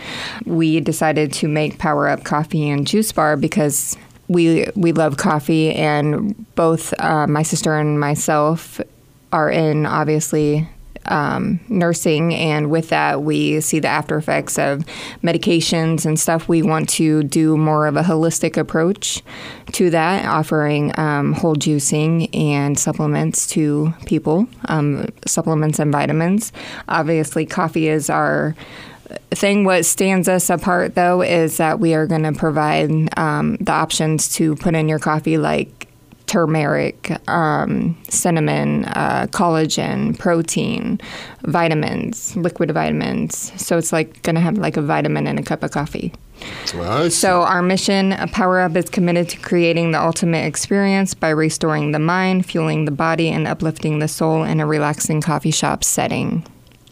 We 0.45 0.79
decided 0.79 1.31
to 1.33 1.47
make 1.47 1.77
Power 1.77 2.07
Up 2.09 2.23
Coffee 2.23 2.67
and 2.67 2.85
Juice 2.87 3.11
Bar 3.11 3.37
because 3.37 3.95
we 4.27 4.67
we 4.75 4.91
love 4.91 5.17
coffee, 5.17 5.73
and 5.73 6.35
both 6.55 6.93
uh, 6.99 7.27
my 7.27 7.43
sister 7.43 7.77
and 7.77 7.99
myself 7.99 8.81
are 9.31 9.51
in 9.51 9.85
obviously 9.85 10.67
um, 11.07 11.59
nursing, 11.69 12.33
and 12.33 12.69
with 12.69 12.89
that, 12.89 13.21
we 13.21 13.61
see 13.61 13.79
the 13.79 13.87
after 13.87 14.17
effects 14.17 14.57
of 14.57 14.85
medications 15.23 16.05
and 16.05 16.19
stuff. 16.19 16.47
We 16.47 16.61
want 16.61 16.89
to 16.89 17.23
do 17.23 17.57
more 17.57 17.87
of 17.87 17.95
a 17.95 18.01
holistic 18.01 18.57
approach 18.57 19.21
to 19.73 19.89
that, 19.89 20.25
offering 20.25 20.97
um, 20.99 21.33
whole 21.33 21.55
juicing 21.55 22.33
and 22.35 22.77
supplements 22.77 23.47
to 23.47 23.93
people, 24.05 24.47
um, 24.65 25.07
supplements 25.25 25.79
and 25.79 25.91
vitamins. 25.91 26.51
Obviously, 26.87 27.45
coffee 27.45 27.87
is 27.87 28.09
our 28.09 28.55
thing 29.31 29.63
what 29.63 29.85
stands 29.85 30.27
us 30.27 30.49
apart 30.49 30.95
though 30.95 31.21
is 31.21 31.57
that 31.57 31.79
we 31.79 31.93
are 31.93 32.05
going 32.05 32.23
to 32.23 32.33
provide 32.33 32.89
um, 33.17 33.55
the 33.57 33.71
options 33.71 34.27
to 34.27 34.55
put 34.57 34.75
in 34.75 34.89
your 34.89 34.99
coffee 34.99 35.37
like 35.37 35.86
turmeric, 36.27 37.17
um, 37.29 37.97
cinnamon, 38.09 38.85
uh, 38.85 39.27
collagen, 39.31 40.17
protein, 40.19 40.99
vitamins, 41.43 42.35
liquid 42.35 42.69
vitamins. 42.71 43.51
So 43.59 43.77
it's 43.77 43.91
like 43.91 44.21
going 44.21 44.35
to 44.35 44.41
have 44.41 44.57
like 44.57 44.77
a 44.77 44.81
vitamin 44.81 45.25
in 45.25 45.37
a 45.37 45.43
cup 45.43 45.63
of 45.63 45.71
coffee. 45.71 46.13
so 47.09 47.41
our 47.41 47.63
mission, 47.63 48.11
Power 48.31 48.59
Up, 48.59 48.75
is 48.75 48.89
committed 48.89 49.29
to 49.29 49.37
creating 49.39 49.91
the 49.91 50.01
ultimate 50.01 50.45
experience 50.45 51.13
by 51.13 51.29
restoring 51.29 51.93
the 51.93 51.99
mind, 51.99 52.45
fueling 52.45 52.85
the 52.85 52.91
body, 52.91 53.29
and 53.29 53.47
uplifting 53.47 53.99
the 53.99 54.07
soul 54.07 54.43
in 54.43 54.59
a 54.59 54.67
relaxing 54.67 55.21
coffee 55.21 55.51
shop 55.51 55.83
setting. 55.83 56.45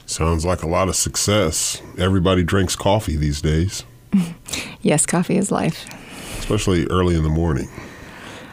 Sounds 0.07 0.45
like 0.45 0.63
a 0.63 0.67
lot 0.67 0.87
of 0.87 0.95
success. 0.95 1.81
Everybody 1.97 2.43
drinks 2.43 2.75
coffee 2.75 3.17
these 3.17 3.41
days. 3.41 3.83
yes, 4.81 5.05
coffee 5.05 5.37
is 5.37 5.51
life. 5.51 5.85
Especially 6.39 6.85
early 6.87 7.15
in 7.15 7.23
the 7.23 7.29
morning 7.29 7.69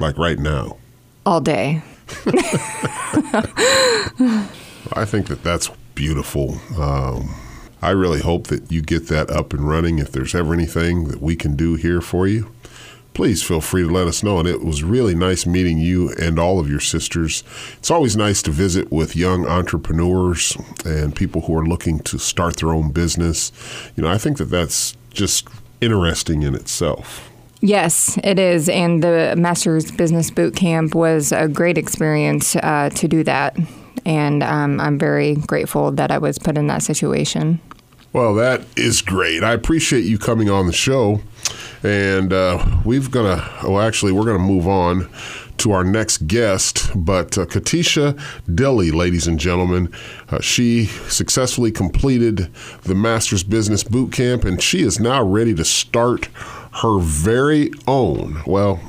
like 0.02 0.18
right 0.18 0.38
now? 0.38 0.76
All 1.24 1.40
day. 1.40 1.82
I 4.94 5.04
think 5.06 5.28
that 5.28 5.42
that's 5.42 5.70
beautiful. 5.94 6.58
Um, 6.78 7.34
I 7.80 7.90
really 7.90 8.20
hope 8.20 8.48
that 8.48 8.70
you 8.70 8.82
get 8.82 9.08
that 9.08 9.30
up 9.30 9.52
and 9.52 9.66
running. 9.66 9.98
If 9.98 10.12
there's 10.12 10.34
ever 10.34 10.52
anything 10.52 11.08
that 11.08 11.22
we 11.22 11.36
can 11.36 11.56
do 11.56 11.76
here 11.76 12.00
for 12.00 12.26
you, 12.26 12.52
please 13.14 13.42
feel 13.42 13.60
free 13.60 13.82
to 13.82 13.88
let 13.88 14.06
us 14.06 14.22
know. 14.22 14.38
And 14.38 14.48
it 14.48 14.64
was 14.64 14.82
really 14.82 15.14
nice 15.14 15.46
meeting 15.46 15.78
you 15.78 16.10
and 16.20 16.38
all 16.38 16.60
of 16.60 16.68
your 16.68 16.80
sisters. 16.80 17.42
It's 17.78 17.90
always 17.90 18.16
nice 18.16 18.42
to 18.42 18.50
visit 18.50 18.92
with 18.92 19.16
young 19.16 19.46
entrepreneurs 19.46 20.56
and 20.84 21.14
people 21.14 21.42
who 21.42 21.56
are 21.56 21.66
looking 21.66 21.98
to 22.00 22.18
start 22.18 22.58
their 22.58 22.70
own 22.70 22.92
business. 22.92 23.52
You 23.96 24.04
know, 24.04 24.10
I 24.10 24.18
think 24.18 24.38
that 24.38 24.46
that's 24.46 24.96
just 25.12 25.48
interesting 25.80 26.42
in 26.42 26.54
itself. 26.54 27.31
Yes, 27.64 28.18
it 28.24 28.40
is. 28.40 28.68
And 28.68 29.04
the 29.04 29.34
Master's 29.38 29.92
Business 29.92 30.30
Boot 30.32 30.56
Camp 30.56 30.96
was 30.96 31.30
a 31.30 31.46
great 31.46 31.78
experience 31.78 32.56
uh, 32.56 32.90
to 32.96 33.06
do 33.06 33.22
that. 33.22 33.56
And 34.04 34.42
um, 34.42 34.80
I'm 34.80 34.98
very 34.98 35.36
grateful 35.36 35.92
that 35.92 36.10
I 36.10 36.18
was 36.18 36.40
put 36.40 36.58
in 36.58 36.66
that 36.66 36.82
situation. 36.82 37.60
Well, 38.12 38.34
that 38.34 38.62
is 38.76 39.00
great. 39.00 39.44
I 39.44 39.52
appreciate 39.52 40.02
you 40.04 40.18
coming 40.18 40.50
on 40.50 40.66
the 40.66 40.72
show. 40.72 41.20
And 41.84 42.32
uh, 42.32 42.80
we've 42.84 43.12
going 43.12 43.38
to, 43.38 43.48
well, 43.62 43.80
actually, 43.80 44.10
we're 44.10 44.24
going 44.24 44.38
to 44.38 44.44
move 44.44 44.66
on 44.66 45.08
to 45.58 45.70
our 45.70 45.84
next 45.84 46.26
guest. 46.26 46.90
But 46.96 47.38
uh, 47.38 47.46
Katisha 47.46 48.20
Dilly, 48.52 48.90
ladies 48.90 49.28
and 49.28 49.38
gentlemen, 49.38 49.92
uh, 50.30 50.40
she 50.40 50.86
successfully 50.86 51.70
completed 51.70 52.52
the 52.82 52.96
Master's 52.96 53.44
Business 53.44 53.84
Boot 53.84 54.12
Camp, 54.12 54.44
and 54.44 54.60
she 54.60 54.82
is 54.82 54.98
now 54.98 55.22
ready 55.22 55.54
to 55.54 55.64
start 55.64 56.28
her 56.74 56.98
very 56.98 57.70
own, 57.86 58.42
well, 58.46 58.80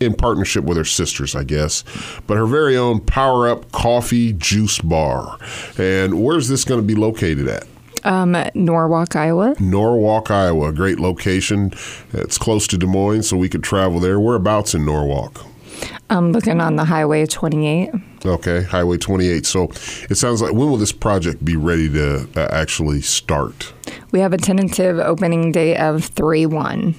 in 0.00 0.14
partnership 0.14 0.64
with 0.64 0.76
her 0.76 0.84
sisters, 0.84 1.34
I 1.34 1.44
guess, 1.44 1.84
but 2.26 2.36
her 2.36 2.46
very 2.46 2.76
own 2.76 3.00
Power 3.00 3.48
Up 3.48 3.72
Coffee 3.72 4.32
Juice 4.32 4.78
Bar. 4.78 5.38
And 5.76 6.22
where's 6.22 6.48
this 6.48 6.64
going 6.64 6.80
to 6.80 6.86
be 6.86 6.94
located 6.94 7.48
at? 7.48 7.66
Um, 8.04 8.36
Norwalk, 8.54 9.16
Iowa. 9.16 9.56
Norwalk, 9.58 10.30
Iowa, 10.30 10.72
great 10.72 11.00
location. 11.00 11.72
It's 12.12 12.38
close 12.38 12.66
to 12.68 12.78
Des 12.78 12.86
Moines, 12.86 13.24
so 13.24 13.36
we 13.36 13.48
could 13.48 13.64
travel 13.64 13.98
there. 13.98 14.20
Whereabouts 14.20 14.74
in 14.74 14.84
Norwalk? 14.84 15.44
I'm 16.10 16.32
looking 16.32 16.60
on 16.60 16.76
the 16.76 16.84
Highway 16.84 17.26
28. 17.26 17.90
Okay, 18.24 18.62
Highway 18.62 18.98
28. 18.98 19.46
So 19.46 19.64
it 20.10 20.16
sounds 20.16 20.42
like 20.42 20.52
when 20.52 20.70
will 20.70 20.76
this 20.76 20.92
project 20.92 21.44
be 21.44 21.56
ready 21.56 21.88
to 21.90 22.28
uh, 22.36 22.48
actually 22.50 23.00
start? 23.02 23.72
We 24.10 24.20
have 24.20 24.32
a 24.32 24.38
tentative 24.38 24.98
opening 24.98 25.52
date 25.52 25.76
of 25.76 26.04
3 26.04 26.46
1 26.46 26.94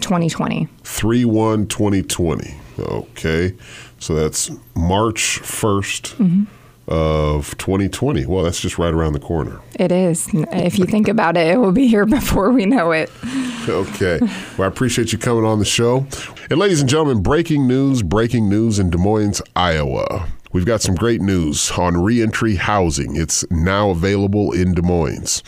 2020. 0.00 0.68
3 0.84 1.24
1 1.24 1.66
2020. 1.66 2.54
Okay, 2.78 3.54
so 3.98 4.14
that's 4.14 4.50
March 4.74 5.40
1st. 5.42 6.16
Mm-hmm 6.16 6.55
of 6.88 7.56
2020. 7.58 8.26
Well, 8.26 8.44
that's 8.44 8.60
just 8.60 8.78
right 8.78 8.92
around 8.92 9.12
the 9.12 9.20
corner. 9.20 9.60
It 9.74 9.92
is. 9.92 10.28
If 10.32 10.78
you 10.78 10.86
think 10.86 11.08
about 11.08 11.36
it, 11.36 11.46
it 11.48 11.58
will 11.58 11.72
be 11.72 11.88
here 11.88 12.06
before 12.06 12.52
we 12.52 12.66
know 12.66 12.92
it. 12.92 13.10
Okay. 13.68 14.18
Well, 14.56 14.64
I 14.64 14.66
appreciate 14.66 15.12
you 15.12 15.18
coming 15.18 15.44
on 15.44 15.58
the 15.58 15.64
show. 15.64 16.06
And 16.50 16.58
ladies 16.58 16.80
and 16.80 16.88
gentlemen, 16.88 17.22
breaking 17.22 17.66
news, 17.66 18.02
breaking 18.02 18.48
news 18.48 18.78
in 18.78 18.90
Des 18.90 18.98
Moines, 18.98 19.42
Iowa. 19.54 20.28
We've 20.52 20.64
got 20.64 20.80
some 20.80 20.94
great 20.94 21.20
news 21.20 21.70
on 21.72 22.02
reentry 22.02 22.54
housing. 22.54 23.16
It's 23.16 23.44
now 23.50 23.90
available 23.90 24.52
in 24.52 24.74
Des 24.74 24.82
Moines. 24.82 25.42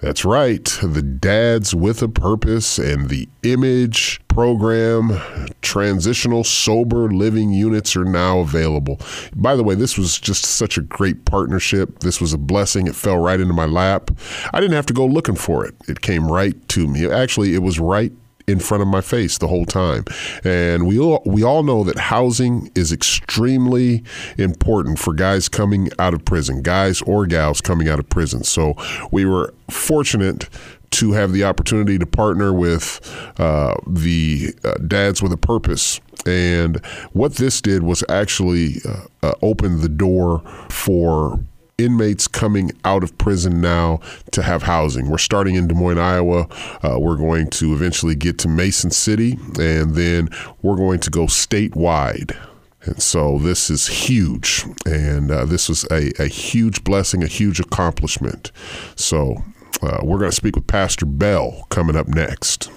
That's 0.00 0.24
right. 0.24 0.64
The 0.80 1.02
Dads 1.02 1.74
with 1.74 2.02
a 2.02 2.08
Purpose 2.08 2.78
and 2.78 3.08
the 3.08 3.28
Image 3.42 4.20
program, 4.28 5.20
transitional 5.60 6.44
sober 6.44 7.10
living 7.10 7.52
units 7.52 7.96
are 7.96 8.04
now 8.04 8.38
available. 8.38 9.00
By 9.34 9.56
the 9.56 9.64
way, 9.64 9.74
this 9.74 9.98
was 9.98 10.16
just 10.18 10.44
such 10.44 10.78
a 10.78 10.82
great 10.82 11.24
partnership. 11.24 11.98
This 11.98 12.20
was 12.20 12.32
a 12.32 12.38
blessing. 12.38 12.86
It 12.86 12.94
fell 12.94 13.18
right 13.18 13.40
into 13.40 13.54
my 13.54 13.66
lap. 13.66 14.12
I 14.52 14.60
didn't 14.60 14.76
have 14.76 14.86
to 14.86 14.94
go 14.94 15.04
looking 15.04 15.34
for 15.34 15.66
it, 15.66 15.74
it 15.88 16.00
came 16.00 16.30
right 16.30 16.56
to 16.68 16.86
me. 16.86 17.10
Actually, 17.10 17.54
it 17.54 17.62
was 17.62 17.80
right 17.80 18.12
in 18.48 18.58
front 18.58 18.82
of 18.82 18.88
my 18.88 19.00
face 19.00 19.38
the 19.38 19.46
whole 19.46 19.66
time. 19.66 20.04
And 20.42 20.86
we 20.86 20.98
all, 20.98 21.22
we 21.24 21.44
all 21.44 21.62
know 21.62 21.84
that 21.84 21.98
housing 21.98 22.70
is 22.74 22.92
extremely 22.92 24.02
important 24.38 24.98
for 24.98 25.12
guys 25.12 25.48
coming 25.48 25.90
out 25.98 26.14
of 26.14 26.24
prison, 26.24 26.62
guys 26.62 27.02
or 27.02 27.26
gals 27.26 27.60
coming 27.60 27.88
out 27.88 27.98
of 27.98 28.08
prison. 28.08 28.42
So 28.44 28.74
we 29.10 29.24
were 29.24 29.54
fortunate 29.70 30.48
to 30.90 31.12
have 31.12 31.32
the 31.32 31.44
opportunity 31.44 31.98
to 31.98 32.06
partner 32.06 32.52
with 32.52 33.00
uh, 33.38 33.74
the 33.86 34.54
uh, 34.64 34.74
Dads 34.86 35.22
with 35.22 35.32
a 35.32 35.36
Purpose. 35.36 36.00
And 36.26 36.84
what 37.12 37.34
this 37.34 37.60
did 37.60 37.82
was 37.82 38.02
actually 38.08 38.76
uh, 38.86 39.02
uh 39.22 39.32
open 39.42 39.80
the 39.80 39.88
door 39.88 40.40
for 40.68 41.38
inmates 41.78 42.26
coming 42.26 42.72
out 42.84 43.04
of 43.04 43.16
prison 43.18 43.60
now 43.60 44.00
to 44.32 44.42
have 44.42 44.64
housing. 44.64 45.08
We're 45.08 45.18
starting 45.18 45.54
in 45.54 45.68
Des 45.68 45.74
Moines, 45.74 45.98
Iowa. 45.98 46.48
Uh, 46.82 46.98
we're 46.98 47.16
going 47.16 47.48
to 47.50 47.72
eventually 47.72 48.16
get 48.16 48.36
to 48.40 48.48
Mason 48.48 48.90
City, 48.90 49.38
and 49.58 49.94
then 49.94 50.28
we're 50.60 50.76
going 50.76 50.98
to 51.00 51.10
go 51.10 51.26
statewide. 51.26 52.36
And 52.82 53.00
so 53.00 53.38
this 53.38 53.70
is 53.70 53.86
huge. 53.86 54.64
And 54.86 55.30
uh, 55.30 55.44
this 55.44 55.68
was 55.68 55.84
a, 55.90 56.10
a 56.20 56.26
huge 56.26 56.82
blessing, 56.82 57.22
a 57.22 57.28
huge 57.28 57.60
accomplishment. 57.60 58.50
So 58.96 59.36
uh, 59.82 60.00
we're 60.02 60.18
going 60.18 60.30
to 60.30 60.36
speak 60.36 60.56
with 60.56 60.66
Pastor 60.66 61.06
Bell 61.06 61.66
coming 61.70 61.96
up 61.96 62.08
next. 62.08 62.70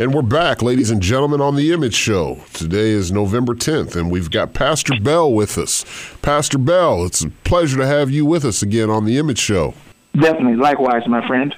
And 0.00 0.14
we're 0.14 0.22
back, 0.22 0.62
ladies 0.62 0.90
and 0.90 1.02
gentlemen, 1.02 1.42
on 1.42 1.56
the 1.56 1.74
Image 1.74 1.92
Show. 1.92 2.38
Today 2.54 2.88
is 2.88 3.12
November 3.12 3.54
10th, 3.54 3.96
and 3.96 4.10
we've 4.10 4.30
got 4.30 4.54
Pastor 4.54 4.98
Bell 4.98 5.30
with 5.30 5.58
us. 5.58 5.84
Pastor 6.22 6.56
Bell, 6.56 7.04
it's 7.04 7.22
a 7.22 7.28
pleasure 7.28 7.76
to 7.76 7.86
have 7.86 8.10
you 8.10 8.24
with 8.24 8.46
us 8.46 8.62
again 8.62 8.88
on 8.88 9.04
the 9.04 9.18
Image 9.18 9.38
Show. 9.38 9.74
Definitely. 10.14 10.56
Likewise, 10.56 11.06
my 11.06 11.26
friend. 11.28 11.54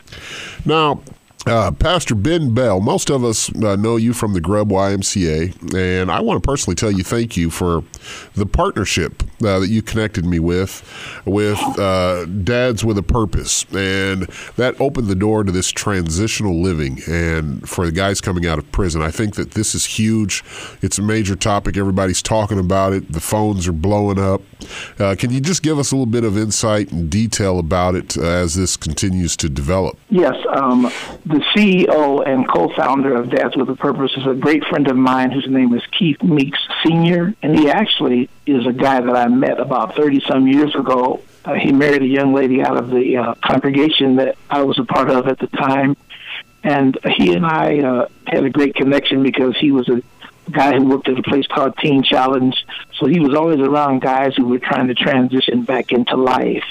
Now, 0.64 1.02
uh, 1.46 1.72
Pastor 1.72 2.14
Ben 2.14 2.54
Bell, 2.54 2.80
most 2.80 3.10
of 3.10 3.24
us 3.24 3.54
uh, 3.62 3.76
know 3.76 3.96
you 3.96 4.12
from 4.12 4.32
the 4.32 4.40
Grubb 4.40 4.70
YMCA, 4.70 5.74
and 5.74 6.10
I 6.10 6.20
want 6.20 6.42
to 6.42 6.46
personally 6.46 6.76
tell 6.76 6.90
you 6.90 7.02
thank 7.02 7.36
you 7.36 7.50
for 7.50 7.82
the 8.34 8.46
partnership 8.46 9.22
uh, 9.44 9.58
that 9.58 9.68
you 9.68 9.82
connected 9.82 10.24
me 10.24 10.38
with, 10.38 10.82
with 11.24 11.58
uh, 11.78 12.26
Dads 12.26 12.84
with 12.84 12.96
a 12.96 13.02
Purpose, 13.02 13.64
and 13.72 14.22
that 14.56 14.80
opened 14.80 15.08
the 15.08 15.16
door 15.16 15.42
to 15.42 15.50
this 15.50 15.70
transitional 15.70 16.62
living. 16.62 17.00
And 17.08 17.68
for 17.68 17.86
the 17.86 17.92
guys 17.92 18.20
coming 18.20 18.46
out 18.46 18.58
of 18.58 18.70
prison, 18.70 19.02
I 19.02 19.10
think 19.10 19.34
that 19.34 19.52
this 19.52 19.74
is 19.74 19.84
huge. 19.84 20.44
It's 20.80 20.98
a 20.98 21.02
major 21.02 21.34
topic. 21.34 21.76
Everybody's 21.76 22.22
talking 22.22 22.58
about 22.58 22.92
it. 22.92 23.12
The 23.12 23.20
phones 23.20 23.66
are 23.66 23.72
blowing 23.72 24.18
up. 24.18 24.42
Uh, 24.98 25.16
can 25.18 25.30
you 25.32 25.40
just 25.40 25.62
give 25.62 25.78
us 25.78 25.90
a 25.90 25.96
little 25.96 26.06
bit 26.06 26.22
of 26.22 26.38
insight 26.38 26.92
and 26.92 27.10
detail 27.10 27.58
about 27.58 27.96
it 27.96 28.16
uh, 28.16 28.22
as 28.22 28.54
this 28.54 28.76
continues 28.76 29.36
to 29.38 29.48
develop? 29.48 29.98
Yes. 30.08 30.36
Um, 30.54 30.90
the 31.32 31.38
CEO 31.54 32.26
and 32.26 32.46
co-founder 32.46 33.14
of 33.16 33.30
Dads 33.30 33.56
with 33.56 33.70
a 33.70 33.74
Purpose 33.74 34.12
is 34.18 34.26
a 34.26 34.34
great 34.34 34.62
friend 34.64 34.86
of 34.88 34.96
mine 34.96 35.30
whose 35.30 35.48
name 35.48 35.72
is 35.74 35.82
Keith 35.98 36.22
Meeks 36.22 36.58
Sr. 36.82 37.34
And 37.42 37.58
he 37.58 37.70
actually 37.70 38.28
is 38.44 38.66
a 38.66 38.72
guy 38.72 39.00
that 39.00 39.16
I 39.16 39.28
met 39.28 39.58
about 39.58 39.96
30 39.96 40.22
some 40.28 40.46
years 40.46 40.74
ago. 40.74 41.22
Uh, 41.44 41.54
he 41.54 41.72
married 41.72 42.02
a 42.02 42.06
young 42.06 42.34
lady 42.34 42.60
out 42.60 42.76
of 42.76 42.90
the 42.90 43.16
uh, 43.16 43.34
congregation 43.42 44.16
that 44.16 44.36
I 44.50 44.62
was 44.62 44.78
a 44.78 44.84
part 44.84 45.08
of 45.08 45.26
at 45.26 45.38
the 45.38 45.46
time. 45.46 45.96
And 46.64 46.98
he 47.16 47.32
and 47.32 47.46
I 47.46 47.78
uh, 47.78 48.08
had 48.26 48.44
a 48.44 48.50
great 48.50 48.74
connection 48.74 49.22
because 49.22 49.56
he 49.56 49.72
was 49.72 49.88
a 49.88 50.02
guy 50.50 50.74
who 50.76 50.86
worked 50.86 51.08
at 51.08 51.18
a 51.18 51.22
place 51.22 51.46
called 51.46 51.78
Teen 51.78 52.02
Challenge. 52.02 52.54
So 52.98 53.06
he 53.06 53.20
was 53.20 53.34
always 53.34 53.58
around 53.58 54.02
guys 54.02 54.36
who 54.36 54.48
were 54.48 54.58
trying 54.58 54.88
to 54.88 54.94
transition 54.94 55.62
back 55.62 55.92
into 55.92 56.14
life. 56.14 56.64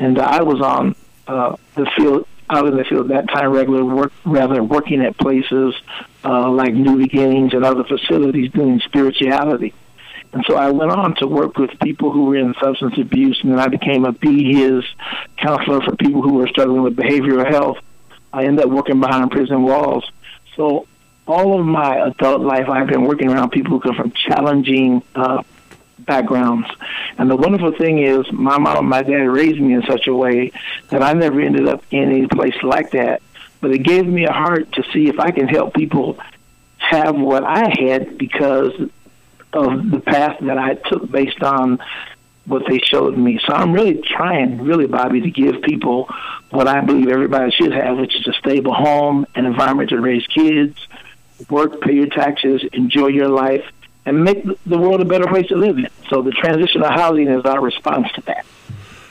And 0.00 0.18
I 0.18 0.42
was 0.42 0.60
on 0.60 0.96
uh, 1.28 1.56
the 1.76 1.88
field 1.96 2.26
out 2.52 2.66
in 2.66 2.76
the 2.76 2.84
field 2.84 3.08
that 3.08 3.28
time, 3.28 3.50
regular 3.50 3.84
work, 3.84 4.12
rather 4.24 4.54
than 4.54 4.68
working 4.68 5.00
at 5.02 5.16
places 5.16 5.74
uh, 6.24 6.50
like 6.50 6.74
New 6.74 6.98
Beginnings 6.98 7.54
and 7.54 7.64
other 7.64 7.84
facilities 7.84 8.52
doing 8.52 8.80
spirituality. 8.80 9.74
And 10.32 10.44
so 10.46 10.56
I 10.56 10.70
went 10.70 10.90
on 10.90 11.14
to 11.16 11.26
work 11.26 11.58
with 11.58 11.70
people 11.80 12.10
who 12.10 12.26
were 12.26 12.36
in 12.36 12.54
substance 12.62 12.94
abuse, 12.98 13.38
and 13.42 13.52
then 13.52 13.58
I 13.58 13.68
became 13.68 14.04
a 14.04 14.12
BHIS 14.12 14.84
counselor 15.36 15.82
for 15.82 15.94
people 15.96 16.22
who 16.22 16.34
were 16.34 16.48
struggling 16.48 16.82
with 16.82 16.96
behavioral 16.96 17.48
health. 17.48 17.78
I 18.32 18.44
ended 18.44 18.64
up 18.64 18.70
working 18.70 18.98
behind 19.00 19.30
prison 19.30 19.62
walls. 19.62 20.10
So 20.56 20.86
all 21.26 21.60
of 21.60 21.66
my 21.66 22.06
adult 22.06 22.40
life, 22.40 22.68
I've 22.68 22.86
been 22.86 23.04
working 23.04 23.30
around 23.30 23.50
people 23.50 23.72
who 23.72 23.80
come 23.80 23.94
from 23.94 24.12
challenging 24.12 25.02
uh, 25.14 25.42
backgrounds. 26.04 26.68
And 27.18 27.30
the 27.30 27.36
wonderful 27.36 27.72
thing 27.72 27.98
is, 27.98 28.30
my 28.32 28.58
mom 28.58 28.78
and 28.78 28.88
my 28.88 29.02
dad 29.02 29.28
raised 29.28 29.60
me 29.60 29.74
in 29.74 29.82
such 29.82 30.06
a 30.06 30.14
way 30.14 30.52
that 30.90 31.02
I 31.02 31.12
never 31.12 31.40
ended 31.40 31.68
up 31.68 31.82
in 31.90 32.10
any 32.10 32.26
place 32.26 32.56
like 32.62 32.90
that. 32.92 33.22
But 33.60 33.72
it 33.72 33.78
gave 33.78 34.06
me 34.06 34.24
a 34.24 34.32
heart 34.32 34.72
to 34.72 34.82
see 34.92 35.08
if 35.08 35.20
I 35.20 35.30
can 35.30 35.48
help 35.48 35.74
people 35.74 36.18
have 36.78 37.16
what 37.16 37.44
I 37.44 37.72
had 37.78 38.18
because 38.18 38.72
of 39.52 39.90
the 39.90 40.00
path 40.00 40.38
that 40.40 40.58
I 40.58 40.74
took 40.74 41.10
based 41.10 41.42
on 41.42 41.78
what 42.44 42.64
they 42.68 42.78
showed 42.78 43.16
me. 43.16 43.40
So 43.46 43.52
I'm 43.52 43.72
really 43.72 44.02
trying, 44.02 44.62
really, 44.62 44.86
Bobby, 44.86 45.20
to 45.20 45.30
give 45.30 45.62
people 45.62 46.08
what 46.50 46.66
I 46.66 46.80
believe 46.80 47.08
everybody 47.08 47.52
should 47.52 47.72
have, 47.72 47.98
which 47.98 48.16
is 48.16 48.26
a 48.26 48.32
stable 48.32 48.74
home, 48.74 49.26
an 49.34 49.46
environment 49.46 49.90
to 49.90 50.00
raise 50.00 50.26
kids, 50.26 50.76
work, 51.48 51.80
pay 51.80 51.94
your 51.94 52.08
taxes, 52.08 52.62
enjoy 52.72 53.08
your 53.08 53.28
life, 53.28 53.64
and 54.04 54.24
make 54.24 54.44
the 54.66 54.78
world 54.78 55.00
a 55.00 55.04
better 55.04 55.26
place 55.26 55.46
to 55.48 55.56
live 55.56 55.78
in. 55.78 55.88
So 56.08 56.22
the 56.22 56.30
transition 56.32 56.62
transitional 56.62 56.90
housing 56.90 57.28
is 57.28 57.44
our 57.44 57.60
response 57.60 58.08
to 58.14 58.20
that. 58.22 58.46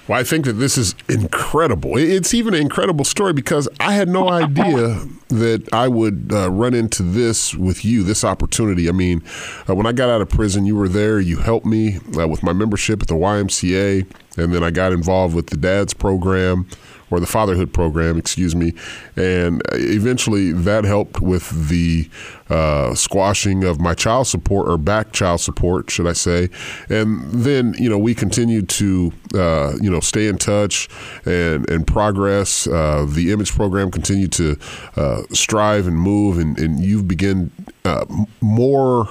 Well, 0.07 0.19
I 0.19 0.23
think 0.23 0.45
that 0.45 0.53
this 0.53 0.77
is 0.77 0.95
incredible. 1.07 1.95
It's 1.95 2.33
even 2.33 2.53
an 2.53 2.61
incredible 2.61 3.05
story 3.05 3.33
because 3.33 3.69
I 3.79 3.93
had 3.93 4.09
no 4.09 4.29
idea 4.29 4.99
that 5.29 5.69
I 5.71 5.87
would 5.87 6.31
uh, 6.33 6.49
run 6.51 6.73
into 6.73 7.03
this 7.03 7.53
with 7.53 7.85
you, 7.85 8.03
this 8.03 8.23
opportunity. 8.23 8.89
I 8.89 8.93
mean, 8.93 9.21
uh, 9.69 9.75
when 9.75 9.85
I 9.85 9.91
got 9.91 10.09
out 10.09 10.19
of 10.19 10.27
prison, 10.27 10.65
you 10.65 10.75
were 10.75 10.89
there. 10.89 11.19
You 11.19 11.37
helped 11.37 11.65
me 11.65 11.99
uh, 12.19 12.27
with 12.27 12.41
my 12.43 12.51
membership 12.51 13.01
at 13.03 13.07
the 13.07 13.13
YMCA, 13.13 14.05
and 14.37 14.53
then 14.53 14.63
I 14.63 14.71
got 14.71 14.91
involved 14.91 15.35
with 15.35 15.47
the 15.47 15.57
Dads 15.57 15.93
program 15.93 16.67
or 17.11 17.19
the 17.19 17.27
fatherhood 17.27 17.73
program, 17.73 18.17
excuse 18.17 18.55
me, 18.55 18.73
and 19.15 19.61
eventually 19.73 20.51
that 20.53 20.85
helped 20.85 21.21
with 21.21 21.69
the 21.69 22.09
uh, 22.49 22.95
squashing 22.95 23.63
of 23.63 23.79
my 23.79 23.93
child 23.93 24.27
support 24.27 24.67
or 24.67 24.77
back 24.77 25.11
child 25.11 25.41
support, 25.41 25.89
should 25.89 26.07
I 26.07 26.13
say? 26.13 26.49
And 26.89 27.31
then 27.31 27.75
you 27.77 27.89
know 27.89 27.97
we 27.97 28.15
continued 28.15 28.69
to 28.69 29.11
uh, 29.35 29.73
you 29.81 29.91
know 29.91 29.99
stay 29.99 30.27
in 30.27 30.37
touch 30.37 30.87
and 31.25 31.69
and 31.69 31.85
progress. 31.85 32.67
Uh, 32.67 33.05
the 33.07 33.31
image 33.31 33.53
program 33.53 33.91
continued 33.91 34.31
to 34.33 34.57
uh, 34.95 35.21
strive 35.31 35.87
and 35.87 35.97
move, 35.97 36.37
and, 36.37 36.57
and 36.59 36.79
you've 36.79 37.07
begun 37.07 37.51
uh, 37.85 38.05
more 38.39 39.07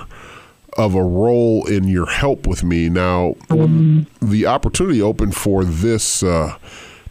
of 0.77 0.95
a 0.95 1.03
role 1.03 1.67
in 1.67 1.89
your 1.89 2.07
help 2.07 2.47
with 2.47 2.63
me 2.63 2.89
now. 2.89 3.35
The 4.23 4.47
opportunity 4.47 5.03
opened 5.03 5.35
for 5.37 5.65
this 5.65 6.23
uh, 6.23 6.57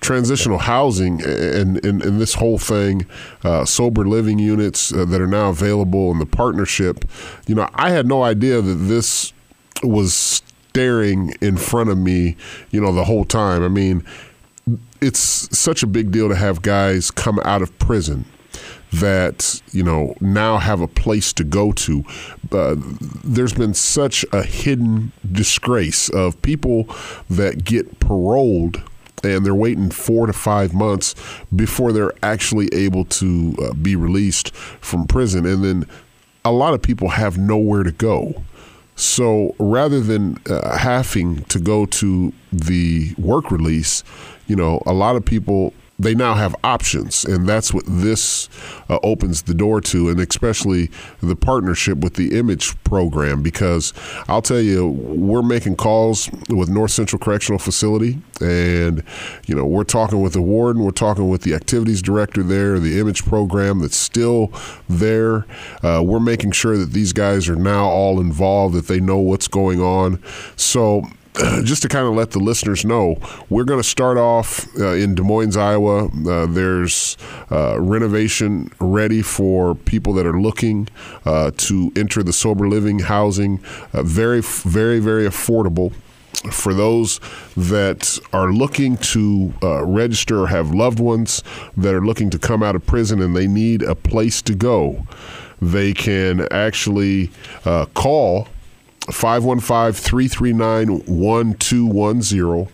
transitional 0.01 0.57
housing 0.57 1.21
and, 1.23 1.83
and, 1.85 2.01
and 2.01 2.21
this 2.21 2.33
whole 2.35 2.57
thing, 2.57 3.05
uh, 3.43 3.65
sober 3.65 4.07
living 4.07 4.39
units 4.39 4.93
uh, 4.93 5.05
that 5.05 5.21
are 5.21 5.27
now 5.27 5.49
available 5.49 6.11
in 6.11 6.19
the 6.19 6.25
partnership, 6.25 7.05
you 7.47 7.55
know, 7.55 7.69
I 7.73 7.91
had 7.91 8.07
no 8.07 8.23
idea 8.23 8.61
that 8.61 8.75
this 8.75 9.33
was 9.83 10.13
staring 10.13 11.33
in 11.41 11.57
front 11.57 11.89
of 11.89 11.97
me, 11.97 12.37
you 12.71 12.79
know, 12.79 12.93
the 12.93 13.03
whole 13.03 13.25
time. 13.25 13.63
I 13.63 13.67
mean, 13.67 14.05
it's 15.01 15.57
such 15.57 15.83
a 15.83 15.87
big 15.87 16.11
deal 16.11 16.29
to 16.29 16.35
have 16.35 16.61
guys 16.61 17.11
come 17.11 17.39
out 17.43 17.61
of 17.61 17.77
prison 17.79 18.25
that 18.91 19.61
you 19.71 19.83
know 19.83 20.15
now 20.19 20.57
have 20.57 20.81
a 20.81 20.87
place 20.87 21.31
to 21.33 21.43
go 21.43 21.71
to. 21.71 22.03
Uh, 22.51 22.75
there's 23.23 23.53
been 23.53 23.73
such 23.73 24.25
a 24.31 24.43
hidden 24.43 25.11
disgrace 25.31 26.09
of 26.09 26.41
people 26.41 26.87
that 27.29 27.63
get 27.63 27.99
paroled 27.99 28.81
and 29.23 29.45
they're 29.45 29.55
waiting 29.55 29.89
four 29.89 30.27
to 30.27 30.33
five 30.33 30.73
months 30.73 31.15
before 31.55 31.91
they're 31.91 32.13
actually 32.23 32.69
able 32.73 33.05
to 33.05 33.55
uh, 33.61 33.73
be 33.73 33.95
released 33.95 34.55
from 34.55 35.07
prison. 35.07 35.45
And 35.45 35.63
then 35.63 35.85
a 36.45 36.51
lot 36.51 36.73
of 36.73 36.81
people 36.81 37.09
have 37.09 37.37
nowhere 37.37 37.83
to 37.83 37.91
go. 37.91 38.43
So 38.95 39.55
rather 39.59 40.01
than 40.01 40.37
uh, 40.49 40.77
having 40.77 41.43
to 41.45 41.59
go 41.59 41.85
to 41.85 42.33
the 42.51 43.13
work 43.17 43.49
release, 43.49 44.03
you 44.47 44.55
know, 44.55 44.81
a 44.85 44.93
lot 44.93 45.15
of 45.15 45.23
people 45.23 45.73
they 45.99 46.15
now 46.15 46.33
have 46.33 46.55
options, 46.63 47.25
and 47.25 47.47
that's 47.47 47.73
what 47.73 47.83
this 47.85 48.47
uh, 48.89 48.99
opens 49.03 49.43
the 49.43 49.53
door 49.53 49.81
to, 49.81 50.09
and 50.09 50.19
especially 50.19 50.89
the 51.21 51.35
partnership 51.35 51.97
with 51.97 52.13
the 52.13 52.37
Image 52.37 52.81
program. 52.85 53.43
Because 53.43 53.93
I'll 54.27 54.41
tell 54.41 54.61
you, 54.61 54.87
we're 54.87 55.41
making 55.41 55.75
calls 55.75 56.29
with 56.49 56.69
North 56.69 56.91
Central 56.91 57.19
Correctional 57.19 57.59
Facility, 57.59 58.21
and 58.39 59.03
you 59.45 59.55
know 59.55 59.65
we're 59.65 59.83
talking 59.83 60.21
with 60.21 60.33
the 60.33 60.41
warden, 60.41 60.83
we're 60.83 60.91
talking 60.91 61.27
with 61.27 61.41
the 61.41 61.53
activities 61.53 62.01
director 62.01 62.43
there, 62.43 62.79
the 62.79 62.97
Image 62.99 63.25
program 63.25 63.79
that's 63.79 63.97
still 63.97 64.53
there. 64.87 65.45
Uh, 65.83 66.01
we're 66.03 66.19
making 66.19 66.51
sure 66.51 66.77
that 66.77 66.93
these 66.93 67.11
guys 67.11 67.49
are 67.49 67.55
now 67.55 67.85
all 67.85 68.21
involved, 68.21 68.73
that 68.73 68.87
they 68.87 69.01
know 69.01 69.17
what's 69.17 69.49
going 69.49 69.81
on. 69.81 70.23
So 70.55 71.03
just 71.63 71.81
to 71.81 71.87
kind 71.87 72.05
of 72.05 72.15
let 72.15 72.31
the 72.31 72.39
listeners 72.39 72.83
know, 72.83 73.15
we're 73.49 73.63
going 73.63 73.79
to 73.79 73.87
start 73.87 74.17
off 74.17 74.67
uh, 74.77 74.93
in 74.93 75.15
Des 75.15 75.21
Moines, 75.21 75.55
Iowa. 75.55 76.07
Uh, 76.07 76.45
there's 76.47 77.17
uh, 77.49 77.79
renovation 77.79 78.69
ready 78.79 79.21
for 79.21 79.75
people 79.75 80.11
that 80.13 80.25
are 80.25 80.39
looking 80.39 80.89
uh, 81.25 81.51
to 81.55 81.93
enter 81.95 82.23
the 82.23 82.33
sober 82.33 82.67
living 82.67 82.99
housing. 82.99 83.61
Uh, 83.93 84.03
very, 84.03 84.41
very, 84.41 84.99
very 84.99 85.25
affordable. 85.25 85.93
For 86.51 86.73
those 86.73 87.19
that 87.55 88.19
are 88.33 88.51
looking 88.51 88.97
to 88.97 89.53
uh, 89.63 89.85
register 89.85 90.41
or 90.43 90.47
have 90.47 90.73
loved 90.73 90.99
ones 90.99 91.41
that 91.77 91.93
are 91.93 92.05
looking 92.05 92.29
to 92.31 92.39
come 92.39 92.63
out 92.63 92.75
of 92.75 92.85
prison 92.85 93.21
and 93.21 93.35
they 93.35 93.47
need 93.47 93.81
a 93.81 93.95
place 93.95 94.41
to 94.43 94.55
go, 94.55 95.07
they 95.61 95.93
can 95.93 96.47
actually 96.51 97.31
call 97.93 98.47
515 99.11 99.93
339 99.93 100.87
1210 101.05 102.73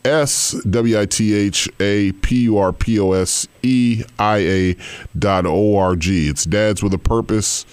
S 0.06 0.52
W 0.70 1.00
I 1.00 1.06
T 1.06 1.34
H 1.34 1.70
A 1.80 2.12
P 2.14 2.44
U 2.44 2.58
R 2.58 2.74
P 2.74 3.00
O 3.00 3.12
S 3.12 3.48
E 3.62 4.04
I 4.18 4.38
A 4.38 4.76
dot 5.18 5.46
O 5.46 5.76
R 5.76 5.96
G. 5.96 6.28
It's 6.28 6.46
dads 6.46 6.82
with 6.82 6.94
a 6.94 6.98
purpose 6.98 7.66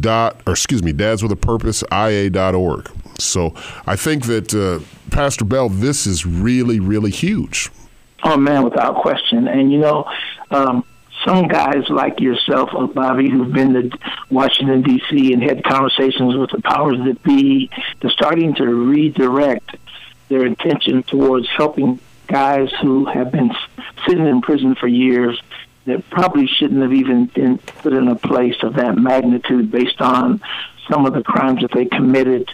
dot 0.00 0.40
or 0.46 0.54
excuse 0.54 0.82
me 0.82 0.92
dads 0.92 1.22
with 1.22 1.30
a 1.30 1.36
purpose 1.36 1.84
ia 1.92 2.28
dot 2.28 2.54
org 2.54 2.90
so 3.18 3.54
i 3.86 3.96
think 3.96 4.26
that 4.26 4.54
uh, 4.54 4.84
pastor 5.10 5.44
bell 5.44 5.68
this 5.68 6.06
is 6.06 6.26
really 6.26 6.80
really 6.80 7.10
huge 7.10 7.70
oh 8.24 8.36
man 8.36 8.64
without 8.64 8.96
question 8.96 9.48
and 9.48 9.72
you 9.72 9.78
know 9.78 10.04
um, 10.50 10.84
some 11.24 11.48
guys 11.48 11.88
like 11.88 12.20
yourself 12.20 12.70
bobby 12.94 13.30
who've 13.30 13.52
been 13.52 13.72
to 13.72 13.98
washington 14.30 14.82
d.c 14.82 15.32
and 15.32 15.42
had 15.42 15.62
conversations 15.64 16.36
with 16.36 16.50
the 16.50 16.60
powers 16.62 16.98
that 17.04 17.22
be 17.22 17.70
they're 18.00 18.10
starting 18.10 18.54
to 18.54 18.66
redirect 18.66 19.76
their 20.28 20.44
attention 20.44 21.02
towards 21.02 21.48
helping 21.56 21.98
guys 22.26 22.70
who 22.80 23.04
have 23.04 23.30
been 23.30 23.50
sitting 24.06 24.26
in 24.26 24.40
prison 24.40 24.74
for 24.74 24.88
years 24.88 25.40
that 25.86 26.08
probably 26.10 26.46
shouldn't 26.46 26.80
have 26.80 26.92
even 26.92 27.26
been 27.26 27.58
put 27.58 27.92
in 27.92 28.08
a 28.08 28.16
place 28.16 28.56
of 28.62 28.74
that 28.74 28.96
magnitude 28.96 29.70
based 29.70 30.00
on 30.00 30.40
some 30.90 31.06
of 31.06 31.14
the 31.14 31.22
crimes 31.22 31.60
that 31.62 31.72
they 31.72 31.84
committed. 31.84 32.50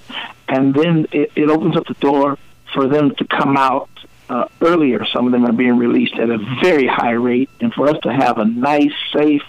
And 0.51 0.75
then 0.75 1.07
it, 1.13 1.33
it 1.37 1.49
opens 1.49 1.77
up 1.77 1.87
the 1.87 1.95
door 1.95 2.37
for 2.75 2.89
them 2.89 3.15
to 3.15 3.25
come 3.25 3.57
out 3.57 3.89
uh, 4.29 4.47
earlier. 4.61 5.05
Some 5.07 5.27
of 5.27 5.33
them 5.33 5.47
are 5.47 5.53
being 5.53 5.79
released 5.79 6.15
at 6.15 6.29
a 6.29 6.39
very 6.61 6.87
high 6.87 7.13
rate. 7.13 7.51
And 7.61 7.73
for 7.73 7.89
us 7.89 7.97
to 8.03 8.13
have 8.13 8.39
a 8.39 8.45
nice, 8.45 8.93
safe, 9.13 9.43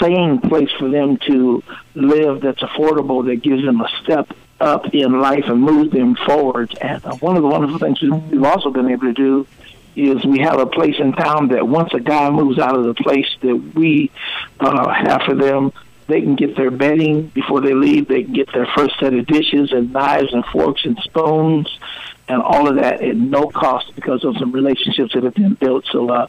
sane 0.00 0.40
place 0.40 0.70
for 0.78 0.88
them 0.88 1.18
to 1.26 1.62
live 1.94 2.40
that's 2.40 2.62
affordable, 2.62 3.26
that 3.26 3.36
gives 3.36 3.64
them 3.64 3.80
a 3.82 3.88
step 4.02 4.34
up 4.58 4.94
in 4.94 5.20
life 5.20 5.44
and 5.46 5.60
moves 5.60 5.92
them 5.92 6.16
forward. 6.26 6.76
And 6.80 7.04
uh, 7.04 7.14
one 7.16 7.36
of 7.36 7.42
the 7.42 7.48
wonderful 7.48 7.78
things 7.78 8.00
we've 8.00 8.42
also 8.42 8.70
been 8.70 8.90
able 8.90 9.06
to 9.06 9.12
do 9.12 9.46
is 9.94 10.24
we 10.24 10.40
have 10.40 10.58
a 10.58 10.66
place 10.66 10.96
in 10.98 11.12
town 11.12 11.48
that 11.48 11.66
once 11.66 11.92
a 11.94 12.00
guy 12.00 12.30
moves 12.30 12.58
out 12.58 12.76
of 12.76 12.84
the 12.84 12.94
place 12.94 13.28
that 13.42 13.56
we 13.74 14.10
uh, 14.60 14.88
have 14.88 15.22
for 15.22 15.34
them, 15.34 15.72
they 16.06 16.20
can 16.20 16.36
get 16.36 16.56
their 16.56 16.70
bedding 16.70 17.28
before 17.28 17.60
they 17.60 17.74
leave. 17.74 18.08
They 18.08 18.22
can 18.22 18.32
get 18.32 18.52
their 18.52 18.66
first 18.76 18.98
set 19.00 19.12
of 19.14 19.26
dishes 19.26 19.72
and 19.72 19.92
knives 19.92 20.32
and 20.32 20.44
forks 20.46 20.84
and 20.84 20.98
spoons 20.98 21.78
and 22.28 22.42
all 22.42 22.68
of 22.68 22.76
that 22.76 23.02
at 23.02 23.16
no 23.16 23.48
cost 23.48 23.94
because 23.94 24.24
of 24.24 24.36
some 24.38 24.52
relationships 24.52 25.14
that 25.14 25.24
have 25.24 25.34
been 25.34 25.54
built. 25.54 25.84
So, 25.90 26.08
uh, 26.08 26.26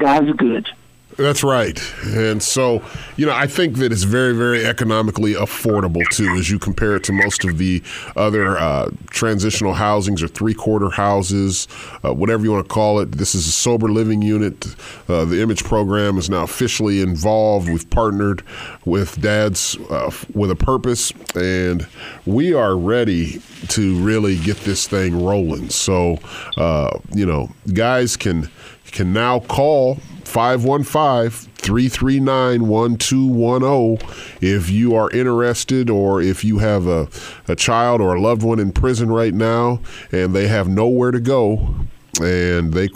are 0.00 0.22
good. 0.34 0.68
That's 1.16 1.42
right. 1.42 1.80
And 2.04 2.42
so, 2.42 2.82
you 3.16 3.24
know, 3.24 3.32
I 3.32 3.46
think 3.46 3.76
that 3.78 3.90
it's 3.90 4.02
very, 4.02 4.34
very 4.34 4.66
economically 4.66 5.32
affordable 5.32 6.06
too, 6.10 6.28
as 6.38 6.50
you 6.50 6.58
compare 6.58 6.94
it 6.96 7.04
to 7.04 7.12
most 7.12 7.42
of 7.44 7.56
the 7.56 7.82
other 8.16 8.58
uh, 8.58 8.90
transitional 9.08 9.72
housings 9.72 10.22
or 10.22 10.28
three 10.28 10.52
quarter 10.52 10.90
houses, 10.90 11.68
uh, 12.04 12.12
whatever 12.12 12.44
you 12.44 12.52
want 12.52 12.68
to 12.68 12.72
call 12.72 13.00
it. 13.00 13.12
This 13.12 13.34
is 13.34 13.46
a 13.46 13.52
sober 13.52 13.88
living 13.88 14.20
unit. 14.20 14.66
Uh, 15.08 15.24
the 15.24 15.40
Image 15.40 15.64
program 15.64 16.18
is 16.18 16.28
now 16.28 16.42
officially 16.42 17.00
involved. 17.00 17.68
We've 17.68 17.88
partnered 17.88 18.42
with 18.84 19.18
Dads 19.22 19.78
uh, 19.88 20.10
with 20.34 20.50
a 20.50 20.56
Purpose, 20.56 21.12
and 21.34 21.86
we 22.26 22.52
are 22.52 22.76
ready 22.76 23.40
to 23.68 23.96
really 24.04 24.36
get 24.36 24.58
this 24.58 24.86
thing 24.86 25.24
rolling. 25.24 25.70
So, 25.70 26.18
uh, 26.58 26.98
you 27.14 27.24
know, 27.24 27.48
guys 27.72 28.18
can 28.18 28.50
can 28.92 29.14
now 29.14 29.40
call 29.40 29.98
515 30.26 31.52
339 31.54 32.68
1210 32.68 34.08
if 34.40 34.68
you 34.68 34.94
are 34.94 35.10
interested 35.10 35.88
or 35.88 36.20
if 36.20 36.44
you 36.44 36.58
have 36.58 36.86
a, 36.86 37.08
a 37.48 37.56
child 37.56 38.00
or 38.00 38.14
a 38.14 38.20
loved 38.20 38.42
one 38.42 38.58
in 38.58 38.72
prison 38.72 39.10
right 39.10 39.34
now 39.34 39.80
and 40.12 40.34
they 40.34 40.46
have 40.48 40.68
nowhere 40.68 41.10
to 41.10 41.20
go 41.20 41.74
and 42.20 42.72
they 42.72 42.88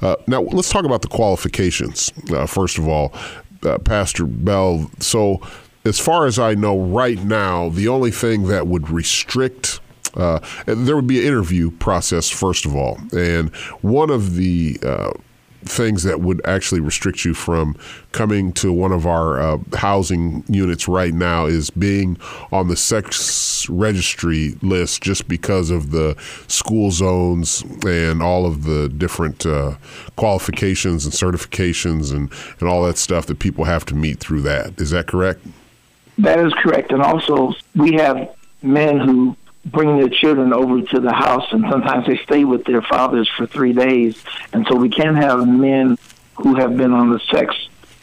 uh, 0.00 0.16
now 0.26 0.40
let's 0.40 0.70
talk 0.70 0.84
about 0.84 1.02
the 1.02 1.08
qualifications 1.08 2.12
uh, 2.30 2.46
first 2.46 2.78
of 2.78 2.88
all 2.88 3.12
uh, 3.64 3.76
pastor 3.78 4.24
bell. 4.24 4.90
So 5.00 5.40
as 5.84 5.98
far 5.98 6.26
as 6.26 6.38
i 6.38 6.54
know 6.54 6.78
right 6.78 7.22
now 7.24 7.68
the 7.70 7.88
only 7.88 8.10
thing 8.10 8.48
that 8.48 8.66
would 8.66 8.90
restrict 8.90 9.80
uh, 10.14 10.40
there 10.66 10.96
would 10.96 11.06
be 11.06 11.20
an 11.20 11.26
interview 11.26 11.70
process 11.70 12.28
first 12.28 12.66
of 12.66 12.74
all 12.74 12.98
and 13.16 13.54
one 13.80 14.10
of 14.10 14.34
the 14.34 14.78
uh, 14.82 15.10
things 15.64 16.02
that 16.04 16.20
would 16.20 16.40
actually 16.44 16.80
restrict 16.80 17.24
you 17.24 17.34
from 17.34 17.76
coming 18.12 18.52
to 18.52 18.72
one 18.72 18.92
of 18.92 19.06
our 19.06 19.40
uh, 19.40 19.58
housing 19.74 20.44
units 20.48 20.86
right 20.86 21.12
now 21.12 21.46
is 21.46 21.70
being 21.70 22.16
on 22.52 22.68
the 22.68 22.76
sex 22.76 23.68
registry 23.68 24.54
list 24.62 25.02
just 25.02 25.26
because 25.28 25.70
of 25.70 25.90
the 25.90 26.14
school 26.46 26.90
zones 26.90 27.62
and 27.84 28.22
all 28.22 28.46
of 28.46 28.64
the 28.64 28.88
different 28.88 29.44
uh, 29.44 29.74
qualifications 30.16 31.04
and 31.04 31.12
certifications 31.12 32.14
and, 32.14 32.30
and 32.60 32.68
all 32.68 32.84
that 32.84 32.96
stuff 32.96 33.26
that 33.26 33.38
people 33.38 33.64
have 33.64 33.84
to 33.84 33.94
meet 33.94 34.18
through 34.20 34.40
that. 34.42 34.80
Is 34.80 34.90
that 34.90 35.06
correct? 35.06 35.44
That 36.18 36.38
is 36.40 36.52
correct. 36.54 36.92
And 36.92 37.02
also, 37.02 37.52
we 37.74 37.94
have 37.94 38.34
men 38.62 38.98
who 38.98 39.36
bring 39.70 39.98
their 39.98 40.08
children 40.08 40.52
over 40.52 40.82
to 40.82 41.00
the 41.00 41.12
house, 41.12 41.46
and 41.52 41.64
sometimes 41.70 42.06
they 42.06 42.18
stay 42.18 42.44
with 42.44 42.64
their 42.64 42.82
fathers 42.82 43.28
for 43.36 43.46
three 43.46 43.72
days. 43.72 44.22
And 44.52 44.66
so 44.68 44.76
we 44.76 44.88
can't 44.88 45.16
have 45.16 45.46
men 45.46 45.98
who 46.36 46.54
have 46.56 46.76
been 46.76 46.92
on 46.92 47.10
the 47.10 47.20
sex 47.30 47.54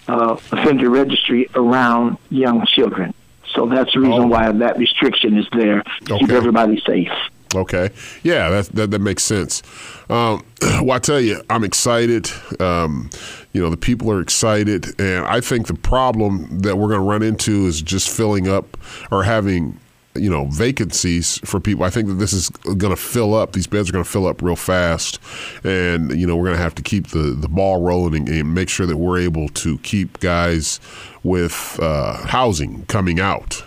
uh, 0.07 0.37
offender 0.51 0.89
registry 0.89 1.49
around 1.55 2.17
young 2.29 2.65
children. 2.65 3.13
So 3.53 3.67
that's 3.67 3.93
the 3.93 3.99
reason 4.01 4.23
oh. 4.23 4.27
why 4.27 4.51
that 4.51 4.77
restriction 4.77 5.37
is 5.37 5.47
there 5.51 5.81
to 5.81 6.13
okay. 6.13 6.19
keep 6.19 6.29
everybody 6.31 6.81
safe. 6.85 7.11
Okay, 7.55 7.89
yeah, 8.21 8.49
that 8.49 8.65
that, 8.69 8.91
that 8.91 8.99
makes 8.99 9.23
sense. 9.23 9.63
Um, 10.09 10.45
well, 10.61 10.91
I 10.91 10.99
tell 10.99 11.21
you, 11.21 11.41
I'm 11.49 11.63
excited. 11.63 12.29
Um, 12.59 13.09
you 13.53 13.61
know, 13.61 13.69
the 13.69 13.77
people 13.77 14.11
are 14.11 14.19
excited, 14.19 14.99
and 14.99 15.25
I 15.25 15.39
think 15.39 15.67
the 15.67 15.73
problem 15.75 16.59
that 16.59 16.77
we're 16.77 16.89
going 16.89 16.99
to 16.99 17.05
run 17.05 17.23
into 17.23 17.65
is 17.65 17.81
just 17.81 18.09
filling 18.09 18.49
up 18.49 18.77
or 19.09 19.23
having 19.23 19.79
you 20.15 20.29
know 20.29 20.45
vacancies 20.45 21.39
for 21.39 21.59
people. 21.59 21.83
I 21.83 21.89
think 21.89 22.07
that 22.07 22.15
this 22.15 22.33
is 22.33 22.49
going 22.49 22.95
to 22.95 22.95
fill 22.95 23.33
up. 23.33 23.53
These 23.53 23.67
beds 23.67 23.89
are 23.89 23.93
going 23.93 24.05
to 24.05 24.09
fill 24.09 24.27
up 24.27 24.41
real 24.41 24.55
fast, 24.55 25.19
and 25.63 26.17
you 26.17 26.25
know 26.25 26.35
we're 26.35 26.45
going 26.45 26.57
to 26.57 26.63
have 26.63 26.75
to 26.75 26.81
keep 26.81 27.07
the 27.07 27.35
the 27.37 27.49
ball 27.49 27.81
rolling 27.81 28.29
and, 28.29 28.55
make 28.55 28.69
sure 28.69 28.85
that 28.85 28.97
we're 28.97 29.19
able 29.19 29.49
to 29.49 29.77
keep 29.79 30.19
guys 30.19 30.79
with 31.23 31.79
uh, 31.81 32.25
housing 32.27 32.85
coming 32.85 33.19
out. 33.19 33.63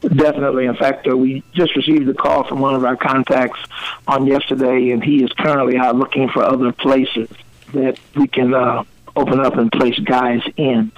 Definitely. 0.00 0.66
In 0.66 0.76
fact, 0.76 1.08
uh, 1.08 1.16
we 1.16 1.42
just 1.52 1.74
received 1.74 2.08
a 2.08 2.14
call 2.14 2.44
from 2.44 2.60
one 2.60 2.74
of 2.74 2.84
our 2.84 2.96
contacts 2.96 3.58
on 4.06 4.26
yesterday, 4.26 4.90
and 4.90 5.02
he 5.02 5.24
is 5.24 5.32
currently 5.32 5.76
out 5.76 5.96
looking 5.96 6.28
for 6.28 6.42
other 6.44 6.72
places 6.72 7.28
that 7.72 7.98
we 8.14 8.28
can 8.28 8.54
uh, 8.54 8.84
open 9.16 9.40
up 9.40 9.56
and 9.56 9.72
place 9.72 9.98
guys 9.98 10.42
in. 10.56 10.92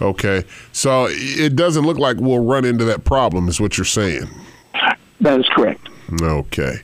Okay. 0.00 0.44
So 0.72 1.06
it 1.10 1.56
doesn't 1.56 1.84
look 1.84 1.98
like 1.98 2.18
we'll 2.18 2.44
run 2.44 2.64
into 2.64 2.84
that 2.84 3.04
problem, 3.04 3.48
is 3.48 3.60
what 3.60 3.78
you're 3.78 3.84
saying. 3.84 4.28
That 5.20 5.40
is 5.40 5.48
correct. 5.54 5.88
Okay. 6.22 6.78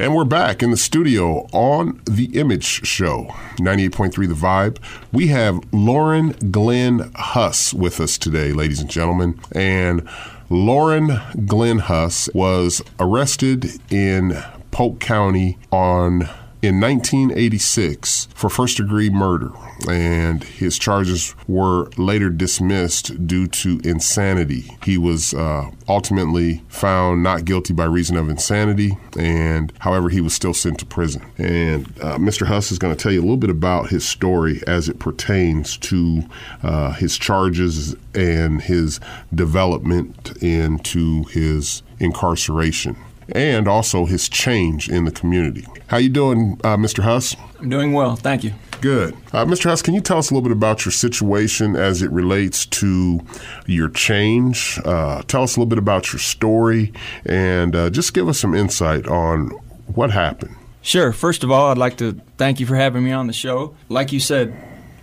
And 0.00 0.14
we're 0.14 0.24
back 0.24 0.62
in 0.62 0.70
the 0.70 0.76
studio 0.76 1.48
on 1.50 2.00
The 2.04 2.26
Image 2.38 2.86
Show, 2.86 3.34
98.3 3.56 4.28
The 4.28 4.34
Vibe. 4.34 4.78
We 5.10 5.26
have 5.26 5.58
Lauren 5.72 6.30
Glenn 6.52 7.10
Huss 7.16 7.74
with 7.74 7.98
us 7.98 8.16
today, 8.16 8.52
ladies 8.52 8.78
and 8.78 8.88
gentlemen. 8.88 9.40
And 9.50 10.08
Lauren 10.50 11.20
Glenn 11.46 11.80
Huss 11.80 12.30
was 12.32 12.80
arrested 13.00 13.80
in 13.90 14.40
Polk 14.70 15.00
County 15.00 15.58
on 15.72 16.28
in 16.60 16.80
1986 16.80 18.28
for 18.34 18.50
first 18.50 18.78
degree 18.78 19.10
murder, 19.10 19.50
and 19.88 20.42
his 20.42 20.78
charges 20.78 21.34
were 21.46 21.88
later 21.96 22.30
dismissed 22.30 23.26
due 23.26 23.46
to 23.46 23.80
insanity. 23.84 24.76
He 24.84 24.98
was 24.98 25.34
uh, 25.34 25.70
ultimately 25.88 26.64
found 26.68 27.22
not 27.22 27.44
guilty 27.44 27.72
by 27.72 27.84
reason 27.84 28.16
of 28.16 28.28
insanity, 28.28 28.98
and 29.16 29.72
however, 29.80 30.08
he 30.08 30.20
was 30.20 30.34
still 30.34 30.54
sent 30.54 30.80
to 30.80 30.86
prison. 30.86 31.22
And 31.38 31.86
uh, 32.00 32.18
Mr. 32.18 32.46
Huss 32.46 32.72
is 32.72 32.78
going 32.78 32.94
to 32.94 33.00
tell 33.00 33.12
you 33.12 33.20
a 33.20 33.22
little 33.22 33.36
bit 33.36 33.50
about 33.50 33.90
his 33.90 34.06
story 34.06 34.60
as 34.66 34.88
it 34.88 34.98
pertains 34.98 35.76
to 35.78 36.24
uh, 36.62 36.92
his 36.92 37.16
charges 37.16 37.94
and 38.14 38.62
his 38.62 38.98
development 39.32 40.36
into 40.42 41.24
his 41.24 41.82
incarceration 42.00 42.96
and 43.32 43.68
also 43.68 44.06
his 44.06 44.28
change 44.28 44.88
in 44.88 45.04
the 45.04 45.10
community. 45.10 45.66
How 45.88 45.98
you 45.98 46.08
doing, 46.08 46.60
uh, 46.64 46.76
Mr. 46.76 47.02
Huss? 47.02 47.36
I'm 47.60 47.68
doing 47.68 47.92
well, 47.92 48.16
thank 48.16 48.44
you. 48.44 48.52
Good. 48.80 49.14
Uh, 49.32 49.44
Mr. 49.44 49.64
Huss, 49.64 49.82
can 49.82 49.94
you 49.94 50.00
tell 50.00 50.18
us 50.18 50.30
a 50.30 50.34
little 50.34 50.48
bit 50.48 50.56
about 50.56 50.84
your 50.84 50.92
situation 50.92 51.74
as 51.74 52.00
it 52.00 52.10
relates 52.12 52.64
to 52.66 53.20
your 53.66 53.88
change? 53.88 54.78
Uh, 54.84 55.22
tell 55.22 55.42
us 55.42 55.56
a 55.56 55.60
little 55.60 55.68
bit 55.68 55.78
about 55.78 56.12
your 56.12 56.20
story 56.20 56.92
and 57.26 57.74
uh, 57.74 57.90
just 57.90 58.14
give 58.14 58.28
us 58.28 58.38
some 58.38 58.54
insight 58.54 59.06
on 59.08 59.50
what 59.94 60.10
happened. 60.12 60.54
Sure. 60.80 61.12
First 61.12 61.42
of 61.42 61.50
all, 61.50 61.70
I'd 61.70 61.78
like 61.78 61.96
to 61.98 62.20
thank 62.36 62.60
you 62.60 62.66
for 62.66 62.76
having 62.76 63.04
me 63.04 63.10
on 63.10 63.26
the 63.26 63.32
show. 63.32 63.74
Like 63.88 64.12
you 64.12 64.20
said, 64.20 64.56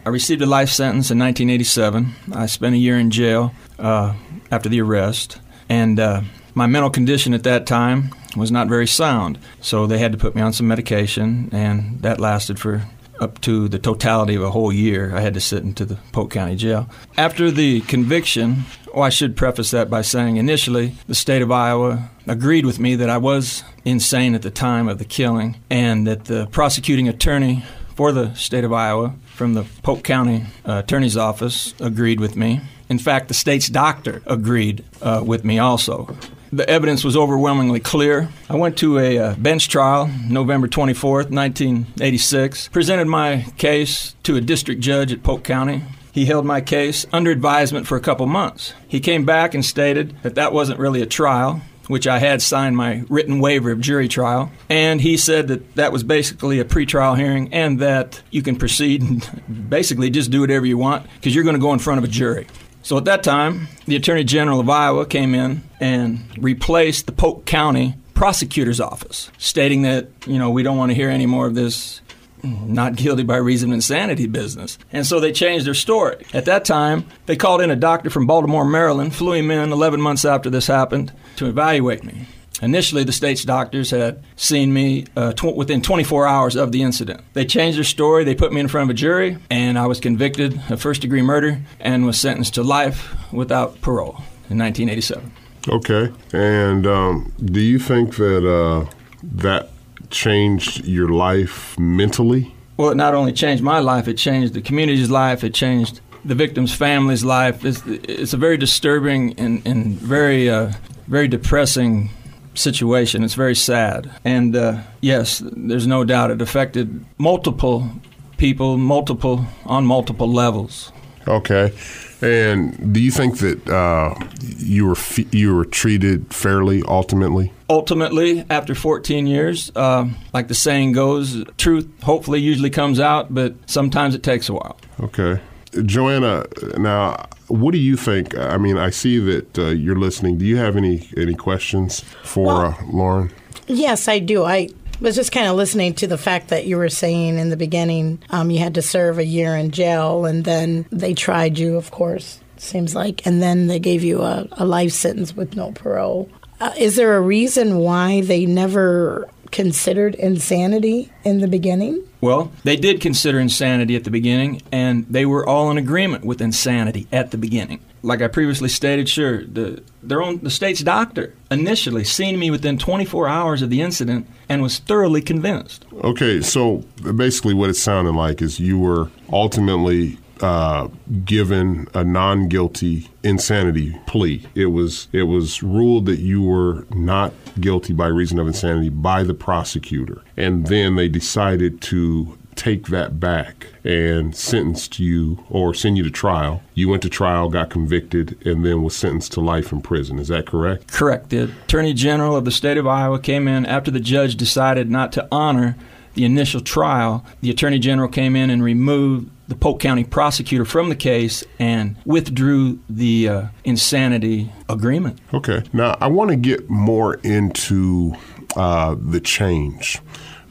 I 0.05 0.09
received 0.09 0.41
a 0.41 0.45
life 0.45 0.69
sentence 0.69 1.11
in 1.11 1.19
1987. 1.19 2.13
I 2.33 2.45
spent 2.45 2.75
a 2.75 2.77
year 2.77 2.97
in 2.97 3.11
jail 3.11 3.53
uh, 3.77 4.13
after 4.51 4.69
the 4.69 4.79
arrest. 4.81 5.39
And 5.67 5.99
uh, 5.99 6.21
my 6.55 6.65
mental 6.65 6.89
condition 6.89 7.33
at 7.33 7.43
that 7.43 7.67
time 7.67 8.11
was 8.35 8.51
not 8.51 8.67
very 8.67 8.87
sound, 8.87 9.37
so 9.61 9.85
they 9.85 9.97
had 9.97 10.13
to 10.13 10.17
put 10.17 10.35
me 10.35 10.41
on 10.41 10.53
some 10.53 10.67
medication, 10.67 11.49
and 11.51 12.01
that 12.01 12.19
lasted 12.19 12.59
for 12.59 12.81
up 13.19 13.39
to 13.41 13.67
the 13.67 13.79
totality 13.79 14.35
of 14.35 14.41
a 14.41 14.51
whole 14.51 14.73
year. 14.73 15.15
I 15.15 15.21
had 15.21 15.33
to 15.35 15.39
sit 15.39 15.63
into 15.63 15.85
the 15.85 15.97
Polk 16.11 16.31
County 16.31 16.55
Jail. 16.55 16.89
After 17.17 17.49
the 17.51 17.81
conviction, 17.81 18.63
oh, 18.93 19.01
I 19.01 19.09
should 19.09 19.37
preface 19.37 19.71
that 19.71 19.89
by 19.89 20.01
saying 20.01 20.37
initially 20.37 20.95
the 21.07 21.15
state 21.15 21.41
of 21.41 21.51
Iowa 21.51 22.09
agreed 22.27 22.65
with 22.65 22.79
me 22.79 22.95
that 22.95 23.09
I 23.09 23.17
was 23.17 23.63
insane 23.85 24.35
at 24.35 24.41
the 24.41 24.51
time 24.51 24.87
of 24.87 24.97
the 24.97 25.05
killing, 25.05 25.57
and 25.69 26.07
that 26.07 26.25
the 26.25 26.47
prosecuting 26.47 27.07
attorney 27.07 27.63
for 27.95 28.11
the 28.11 28.33
state 28.33 28.63
of 28.63 28.73
Iowa 28.73 29.13
from 29.33 29.53
the 29.53 29.65
Polk 29.83 30.03
County 30.03 30.45
uh, 30.65 30.81
Attorney's 30.83 31.15
Office 31.17 31.73
agreed 31.79 32.19
with 32.19 32.35
me. 32.35 32.61
In 32.89 32.99
fact, 32.99 33.29
the 33.29 33.33
state's 33.33 33.67
doctor 33.67 34.21
agreed 34.25 34.83
uh, 35.01 35.23
with 35.25 35.43
me 35.43 35.57
also. 35.59 36.15
The 36.55 36.69
evidence 36.69 37.03
was 37.03 37.17
overwhelmingly 37.17 37.81
clear. 37.81 38.29
I 38.49 38.55
went 38.55 38.77
to 38.77 38.97
a 38.97 39.17
uh, 39.17 39.35
bench 39.35 39.67
trial 39.67 40.09
November 40.29 40.69
24th, 40.69 41.29
1986, 41.29 42.69
presented 42.69 43.07
my 43.07 43.45
case 43.57 44.15
to 44.23 44.37
a 44.37 44.41
district 44.41 44.79
judge 44.79 45.11
at 45.11 45.21
Polk 45.21 45.43
County. 45.43 45.83
He 46.13 46.27
held 46.27 46.45
my 46.45 46.61
case 46.61 47.05
under 47.11 47.29
advisement 47.29 47.87
for 47.87 47.97
a 47.97 47.99
couple 47.99 48.25
months. 48.25 48.73
He 48.87 49.01
came 49.01 49.25
back 49.25 49.53
and 49.53 49.65
stated 49.65 50.15
that 50.23 50.35
that 50.35 50.53
wasn't 50.53 50.79
really 50.79 51.01
a 51.01 51.05
trial, 51.05 51.59
which 51.87 52.07
I 52.07 52.19
had 52.19 52.41
signed 52.41 52.77
my 52.77 53.03
written 53.09 53.41
waiver 53.41 53.71
of 53.71 53.81
jury 53.81 54.07
trial. 54.07 54.49
And 54.69 55.01
he 55.01 55.17
said 55.17 55.49
that 55.49 55.75
that 55.75 55.91
was 55.91 56.05
basically 56.05 56.61
a 56.61 56.63
pretrial 56.63 57.17
hearing 57.17 57.53
and 57.53 57.79
that 57.79 58.21
you 58.31 58.41
can 58.41 58.55
proceed 58.55 59.01
and 59.01 59.69
basically 59.69 60.09
just 60.09 60.31
do 60.31 60.39
whatever 60.39 60.65
you 60.65 60.77
want 60.77 61.05
because 61.15 61.35
you're 61.35 61.43
going 61.43 61.57
to 61.57 61.61
go 61.61 61.73
in 61.73 61.79
front 61.79 61.97
of 61.97 62.05
a 62.05 62.07
jury. 62.07 62.47
So 62.85 62.99
at 62.99 63.05
that 63.05 63.23
time, 63.23 63.67
the 63.87 63.95
Attorney 63.95 64.23
General 64.23 64.59
of 64.59 64.69
Iowa 64.69 65.07
came 65.07 65.33
in 65.33 65.63
and 65.79 66.23
replaced 66.37 67.07
the 67.07 67.13
Polk 67.13 67.47
County 67.47 67.95
prosecutor's 68.13 68.79
office, 68.79 69.31
stating 69.39 69.81
that, 69.81 70.07
you 70.27 70.37
know, 70.37 70.51
we 70.51 70.61
don't 70.61 70.77
want 70.77 70.91
to 70.91 70.95
hear 70.95 71.09
any 71.09 71.25
more 71.25 71.47
of 71.47 71.55
this 71.55 72.01
not 72.43 72.95
guilty 72.95 73.23
by 73.23 73.37
reason 73.37 73.71
of 73.71 73.73
insanity 73.73 74.27
business. 74.27 74.77
And 74.93 75.03
so 75.03 75.19
they 75.19 75.31
changed 75.31 75.65
their 75.65 75.73
story. 75.73 76.27
At 76.31 76.45
that 76.45 76.63
time, 76.63 77.07
they 77.25 77.35
called 77.35 77.61
in 77.61 77.71
a 77.71 77.75
doctor 77.75 78.11
from 78.11 78.27
Baltimore, 78.27 78.65
Maryland, 78.65 79.15
flew 79.15 79.33
him 79.33 79.49
in 79.49 79.71
11 79.71 79.99
months 79.99 80.23
after 80.23 80.51
this 80.51 80.67
happened 80.67 81.11
to 81.37 81.47
evaluate 81.47 82.03
me. 82.03 82.27
Initially, 82.61 83.03
the 83.03 83.11
state's 83.11 83.43
doctors 83.43 83.91
had 83.91 84.23
seen 84.35 84.73
me 84.73 85.05
uh, 85.15 85.33
tw- 85.33 85.55
within 85.55 85.81
24 85.81 86.27
hours 86.27 86.55
of 86.55 86.71
the 86.71 86.81
incident. 86.81 87.21
They 87.33 87.45
changed 87.45 87.77
their 87.77 87.83
story. 87.83 88.23
They 88.23 88.35
put 88.35 88.53
me 88.53 88.61
in 88.61 88.67
front 88.67 88.89
of 88.89 88.93
a 88.93 88.97
jury, 88.97 89.37
and 89.49 89.77
I 89.77 89.87
was 89.87 89.99
convicted 89.99 90.61
of 90.69 90.81
first 90.81 91.01
degree 91.01 91.21
murder 91.21 91.61
and 91.79 92.05
was 92.05 92.19
sentenced 92.19 92.53
to 92.55 92.63
life 92.63 93.13
without 93.31 93.81
parole 93.81 94.23
in 94.49 94.57
1987. 94.57 95.31
Okay. 95.67 96.11
And 96.31 96.85
um, 96.85 97.33
do 97.43 97.59
you 97.59 97.79
think 97.79 98.15
that 98.15 98.47
uh, 98.47 98.89
that 99.23 99.69
changed 100.09 100.85
your 100.85 101.09
life 101.09 101.77
mentally? 101.79 102.53
Well, 102.77 102.89
it 102.89 102.95
not 102.95 103.13
only 103.15 103.33
changed 103.33 103.63
my 103.63 103.79
life, 103.79 104.07
it 104.07 104.17
changed 104.17 104.53
the 104.53 104.61
community's 104.61 105.09
life, 105.09 105.43
it 105.43 105.53
changed 105.53 106.01
the 106.23 106.35
victim's 106.35 106.73
family's 106.73 107.23
life. 107.23 107.63
It's, 107.63 107.81
it's 107.85 108.33
a 108.33 108.37
very 108.37 108.57
disturbing 108.57 109.39
and, 109.39 109.65
and 109.65 109.93
very, 109.93 110.49
uh, 110.49 110.73
very 111.07 111.27
depressing 111.27 112.09
situation. 112.57 113.23
It's 113.23 113.33
very 113.33 113.55
sad. 113.55 114.11
And 114.23 114.55
uh, 114.55 114.81
yes, 115.01 115.41
there's 115.45 115.87
no 115.87 116.03
doubt 116.03 116.31
it 116.31 116.41
affected 116.41 117.05
multiple 117.17 117.89
people, 118.37 118.77
multiple 118.77 119.45
on 119.65 119.85
multiple 119.85 120.31
levels. 120.31 120.91
Okay. 121.27 121.73
And 122.21 122.93
do 122.93 122.99
you 122.99 123.11
think 123.11 123.39
that 123.39 123.67
uh, 123.67 124.15
you 124.41 124.87
were 124.87 124.95
you 125.31 125.53
were 125.53 125.65
treated 125.65 126.33
fairly 126.33 126.81
ultimately? 126.87 127.51
Ultimately, 127.69 128.45
after 128.49 128.73
14 128.75 129.27
years, 129.27 129.71
uh, 129.75 130.07
like 130.33 130.47
the 130.47 130.55
saying 130.55 130.93
goes, 130.93 131.43
truth 131.57 131.89
hopefully 132.03 132.39
usually 132.39 132.69
comes 132.69 132.99
out, 132.99 133.33
but 133.33 133.55
sometimes 133.65 134.15
it 134.15 134.23
takes 134.23 134.49
a 134.49 134.53
while. 134.53 134.77
Okay. 134.99 135.41
Joanna, 135.83 136.45
now, 136.77 137.27
what 137.47 137.71
do 137.71 137.77
you 137.77 137.97
think? 137.97 138.37
I 138.37 138.57
mean, 138.57 138.77
I 138.77 138.89
see 138.89 139.19
that 139.19 139.59
uh, 139.59 139.65
you're 139.67 139.97
listening. 139.97 140.37
Do 140.37 140.45
you 140.45 140.57
have 140.57 140.75
any 140.75 141.09
any 141.17 141.33
questions 141.33 142.01
for 142.23 142.45
well, 142.45 142.61
uh, 142.61 142.75
Lauren? 142.87 143.31
Yes, 143.67 144.07
I 144.07 144.19
do. 144.19 144.43
I 144.43 144.69
was 145.01 145.15
just 145.15 145.31
kind 145.31 145.47
of 145.47 145.55
listening 145.55 145.93
to 145.95 146.07
the 146.07 146.17
fact 146.17 146.49
that 146.49 146.65
you 146.65 146.77
were 146.77 146.89
saying 146.89 147.37
in 147.37 147.49
the 147.49 147.57
beginning 147.57 148.19
um, 148.29 148.49
you 148.49 148.59
had 148.59 148.75
to 148.75 148.81
serve 148.81 149.19
a 149.19 149.25
year 149.25 149.55
in 149.55 149.71
jail, 149.71 150.25
and 150.25 150.45
then 150.45 150.85
they 150.91 151.13
tried 151.13 151.57
you, 151.57 151.75
of 151.75 151.91
course, 151.91 152.39
seems 152.57 152.95
like, 152.95 153.25
and 153.25 153.41
then 153.41 153.67
they 153.67 153.79
gave 153.79 154.03
you 154.03 154.21
a, 154.21 154.47
a 154.53 154.65
life 154.65 154.91
sentence 154.91 155.35
with 155.35 155.55
no 155.55 155.71
parole. 155.71 156.29
Uh, 156.61 156.73
is 156.77 156.95
there 156.95 157.17
a 157.17 157.21
reason 157.21 157.79
why 157.79 158.21
they 158.21 158.45
never 158.45 159.29
considered 159.55 160.15
insanity 160.15 161.09
in 161.23 161.39
the 161.39 161.47
beginning? 161.47 162.05
Well, 162.19 162.51
they 162.65 162.75
did 162.75 162.99
consider 162.99 163.39
insanity 163.39 163.95
at 163.95 164.03
the 164.03 164.11
beginning, 164.11 164.61
and 164.69 165.05
they 165.09 165.25
were 165.25 165.47
all 165.47 165.71
in 165.71 165.77
agreement 165.77 166.25
with 166.25 166.41
insanity 166.41 167.07
at 167.09 167.31
the 167.31 167.37
beginning. 167.37 167.79
Like 168.03 168.21
I 168.21 168.27
previously 168.27 168.67
stated, 168.67 169.07
sure, 169.07 169.45
the 169.45 169.81
their 170.03 170.21
own 170.21 170.39
the 170.39 170.49
state's 170.49 170.81
doctor 170.81 171.33
initially 171.49 172.03
seen 172.03 172.37
me 172.37 172.51
within 172.51 172.77
24 172.77 173.29
hours 173.29 173.61
of 173.61 173.69
the 173.69 173.81
incident 173.81 174.27
and 174.49 174.61
was 174.61 174.77
thoroughly 174.77 175.21
convinced. 175.21 175.85
Okay, 176.03 176.41
so 176.41 176.83
basically, 177.15 177.53
what 177.53 177.69
it 177.69 177.75
sounded 177.75 178.13
like 178.13 178.41
is 178.41 178.59
you 178.59 178.77
were 178.77 179.09
ultimately 179.31 180.17
uh, 180.41 180.87
given 181.23 181.87
a 181.93 182.03
non-guilty 182.03 183.09
insanity 183.23 183.99
plea. 184.05 184.45
It 184.55 184.67
was 184.67 185.07
it 185.11 185.23
was 185.23 185.63
ruled 185.63 186.05
that 186.07 186.19
you 186.19 186.41
were 186.41 186.85
not 186.93 187.33
guilty 187.59 187.93
by 187.93 188.07
reason 188.07 188.39
of 188.39 188.47
insanity 188.47 188.89
by 188.89 189.23
the 189.23 189.33
prosecutor, 189.33 190.21
and 190.35 190.67
then 190.67 190.95
they 190.95 191.07
decided 191.07 191.81
to 191.81 192.37
take 192.55 192.87
that 192.87 193.19
back 193.19 193.67
and 193.83 194.35
sentenced 194.35 194.97
you 194.97 195.43
or 195.49 195.73
send 195.73 195.97
you 195.97 196.03
to 196.03 196.09
trial. 196.09 196.63
You 196.73 196.89
went 196.89 197.03
to 197.03 197.09
trial, 197.09 197.49
got 197.49 197.69
convicted, 197.69 198.37
and 198.45 198.65
then 198.65 198.81
was 198.81 198.95
sentenced 198.95 199.33
to 199.33 199.41
life 199.41 199.71
in 199.71 199.81
prison. 199.81 200.19
Is 200.19 200.29
that 200.29 200.47
correct? 200.47 200.87
Correct. 200.87 201.29
The 201.29 201.51
Attorney 201.65 201.93
General 201.93 202.35
of 202.35 202.45
the 202.45 202.51
state 202.51 202.77
of 202.77 202.87
Iowa 202.87 203.19
came 203.19 203.47
in 203.47 203.65
after 203.65 203.91
the 203.91 203.99
judge 203.99 204.35
decided 204.35 204.89
not 204.89 205.11
to 205.13 205.27
honor 205.31 205.75
the 206.13 206.23
initial 206.23 206.61
trial. 206.61 207.25
The 207.41 207.49
Attorney 207.49 207.79
General 207.79 208.07
came 208.07 208.35
in 208.35 208.49
and 208.49 208.63
removed 208.63 209.29
the 209.47 209.55
Polk 209.55 209.79
County 209.79 210.03
prosecutor 210.03 210.65
from 210.65 210.89
the 210.89 210.95
case 210.95 211.43
and 211.59 211.95
withdrew 212.05 212.79
the 212.89 213.29
uh, 213.29 213.45
insanity 213.63 214.51
agreement. 214.67 215.19
Okay. 215.33 215.63
Now, 215.73 215.97
I 216.01 216.07
want 216.07 216.31
to 216.31 216.35
get 216.35 216.69
more 216.69 217.15
into 217.15 218.15
uh, 218.55 218.95
the 218.99 219.19
change. 219.19 220.01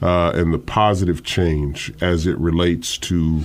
uh, 0.05 0.33
and 0.35 0.53
the 0.53 0.59
positive 0.59 1.25
change 1.25 1.93
as 2.03 2.27
it 2.27 2.37
relates 2.39 2.99
to 2.99 3.43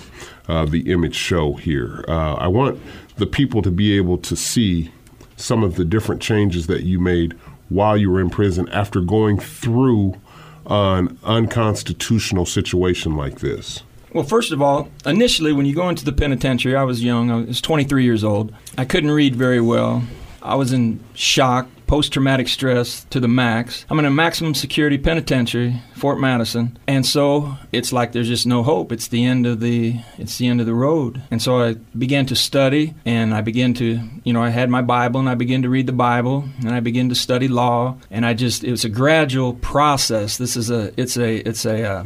uh, 0.49 0.65
the 0.65 0.91
image 0.91 1.15
show 1.15 1.53
here. 1.53 2.03
Uh, 2.07 2.33
I 2.33 2.47
want 2.47 2.79
the 3.15 3.25
people 3.25 3.61
to 3.61 3.71
be 3.71 3.95
able 3.95 4.17
to 4.19 4.35
see 4.35 4.91
some 5.37 5.63
of 5.63 5.75
the 5.75 5.85
different 5.85 6.21
changes 6.21 6.67
that 6.67 6.83
you 6.83 6.99
made 6.99 7.33
while 7.69 7.95
you 7.95 8.11
were 8.11 8.19
in 8.19 8.29
prison 8.29 8.67
after 8.69 8.99
going 8.99 9.39
through 9.39 10.19
an 10.65 11.17
unconstitutional 11.23 12.45
situation 12.45 13.15
like 13.15 13.39
this. 13.39 13.83
Well, 14.13 14.23
first 14.23 14.51
of 14.51 14.61
all, 14.61 14.89
initially 15.05 15.53
when 15.53 15.65
you 15.65 15.75
go 15.75 15.89
into 15.89 16.03
the 16.03 16.11
penitentiary, 16.11 16.75
I 16.75 16.83
was 16.83 17.03
young. 17.03 17.29
I 17.29 17.35
was 17.35 17.61
23 17.61 18.03
years 18.03 18.23
old. 18.23 18.53
I 18.77 18.85
couldn't 18.85 19.11
read 19.11 19.35
very 19.35 19.61
well. 19.61 20.03
I 20.41 20.55
was 20.55 20.71
in 20.71 20.99
shock, 21.13 21.67
post 21.85 22.13
traumatic 22.13 22.47
stress 22.47 23.05
to 23.09 23.19
the 23.19 23.27
max. 23.27 23.85
I'm 23.89 23.99
in 23.99 24.05
a 24.05 24.11
maximum 24.11 24.55
security 24.55 24.97
penitentiary, 24.97 25.81
Fort 25.95 26.19
Madison, 26.19 26.77
and 26.87 27.05
so 27.05 27.57
it's 27.71 27.91
like 27.91 28.13
there's 28.13 28.27
just 28.27 28.47
no 28.47 28.63
hope. 28.63 28.91
It's 28.91 29.09
the 29.09 29.25
end 29.25 29.45
of 29.45 29.59
the 29.59 29.99
it's 30.17 30.37
the 30.37 30.47
end 30.47 30.59
of 30.59 30.65
the 30.65 30.73
road. 30.73 31.21
And 31.29 31.41
so 31.41 31.61
I 31.61 31.73
began 31.97 32.25
to 32.27 32.35
study 32.35 32.93
and 33.05 33.33
I 33.33 33.41
began 33.41 33.73
to, 33.75 33.99
you 34.23 34.33
know, 34.33 34.41
I 34.41 34.49
had 34.49 34.69
my 34.69 34.81
Bible 34.81 35.19
and 35.19 35.29
I 35.29 35.35
began 35.35 35.63
to 35.63 35.69
read 35.69 35.87
the 35.87 35.93
Bible 35.93 36.45
and 36.59 36.69
I 36.69 36.79
began 36.79 37.09
to 37.09 37.15
study 37.15 37.47
law 37.47 37.97
and 38.09 38.25
I 38.25 38.33
just 38.33 38.63
it 38.63 38.71
was 38.71 38.85
a 38.85 38.89
gradual 38.89 39.53
process. 39.55 40.37
This 40.37 40.55
is 40.55 40.71
a 40.71 40.93
it's 40.99 41.17
a 41.17 41.47
it's 41.47 41.65
a 41.65 41.83
uh, 41.83 42.03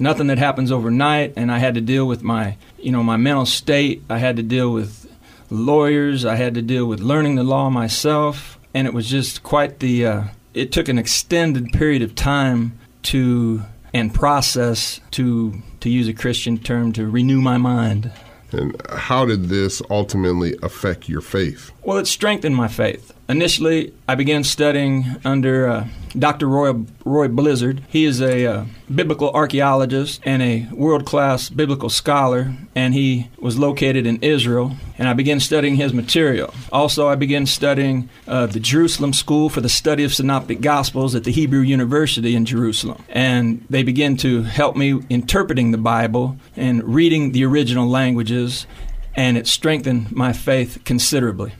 nothing 0.00 0.26
that 0.28 0.38
happens 0.38 0.70
overnight 0.72 1.34
and 1.36 1.50
I 1.50 1.58
had 1.58 1.74
to 1.74 1.80
deal 1.80 2.06
with 2.06 2.22
my, 2.22 2.56
you 2.78 2.92
know, 2.92 3.02
my 3.02 3.16
mental 3.16 3.46
state. 3.46 4.02
I 4.08 4.18
had 4.18 4.36
to 4.36 4.42
deal 4.42 4.72
with 4.72 5.10
lawyers. 5.50 6.24
I 6.24 6.36
had 6.36 6.54
to 6.54 6.62
deal 6.62 6.86
with 6.86 7.00
learning 7.00 7.36
the 7.36 7.44
law 7.44 7.70
myself, 7.70 8.58
and 8.72 8.86
it 8.86 8.94
was 8.94 9.08
just 9.08 9.42
quite 9.42 9.78
the. 9.78 10.06
Uh, 10.06 10.24
it 10.52 10.72
took 10.72 10.88
an 10.88 10.98
extended 10.98 11.72
period 11.72 12.02
of 12.02 12.14
time 12.14 12.78
to 13.04 13.62
and 13.92 14.12
process 14.12 15.00
to 15.12 15.62
to 15.80 15.88
use 15.88 16.08
a 16.08 16.12
Christian 16.12 16.58
term 16.58 16.92
to 16.92 17.08
renew 17.08 17.40
my 17.40 17.56
mind. 17.56 18.10
And 18.52 18.80
how 18.90 19.24
did 19.24 19.48
this 19.48 19.80
ultimately 19.90 20.56
affect 20.62 21.08
your 21.08 21.20
faith? 21.20 21.72
Well, 21.82 21.98
it 21.98 22.06
strengthened 22.06 22.56
my 22.56 22.68
faith. 22.68 23.13
Initially, 23.28 23.94
I 24.06 24.16
began 24.16 24.44
studying 24.44 25.16
under 25.24 25.66
uh, 25.66 25.88
Dr. 26.18 26.46
Roy, 26.46 26.84
Roy 27.06 27.28
Blizzard. 27.28 27.82
He 27.88 28.04
is 28.04 28.20
a 28.20 28.46
uh, 28.46 28.64
biblical 28.94 29.30
archaeologist 29.30 30.20
and 30.24 30.42
a 30.42 30.68
world 30.72 31.06
class 31.06 31.48
biblical 31.48 31.88
scholar, 31.88 32.54
and 32.74 32.92
he 32.92 33.30
was 33.38 33.58
located 33.58 34.06
in 34.06 34.22
Israel. 34.22 34.76
And 34.98 35.08
I 35.08 35.14
began 35.14 35.40
studying 35.40 35.76
his 35.76 35.94
material. 35.94 36.52
Also, 36.70 37.08
I 37.08 37.14
began 37.14 37.46
studying 37.46 38.10
uh, 38.28 38.46
the 38.46 38.60
Jerusalem 38.60 39.14
School 39.14 39.48
for 39.48 39.62
the 39.62 39.70
Study 39.70 40.04
of 40.04 40.14
Synoptic 40.14 40.60
Gospels 40.60 41.14
at 41.14 41.24
the 41.24 41.32
Hebrew 41.32 41.60
University 41.60 42.36
in 42.36 42.44
Jerusalem. 42.44 43.02
And 43.08 43.64
they 43.70 43.82
began 43.82 44.18
to 44.18 44.42
help 44.42 44.76
me 44.76 45.00
interpreting 45.08 45.70
the 45.70 45.78
Bible 45.78 46.36
and 46.56 46.84
reading 46.84 47.32
the 47.32 47.44
original 47.46 47.88
languages, 47.88 48.66
and 49.14 49.38
it 49.38 49.46
strengthened 49.46 50.12
my 50.12 50.34
faith 50.34 50.82
considerably. 50.84 51.54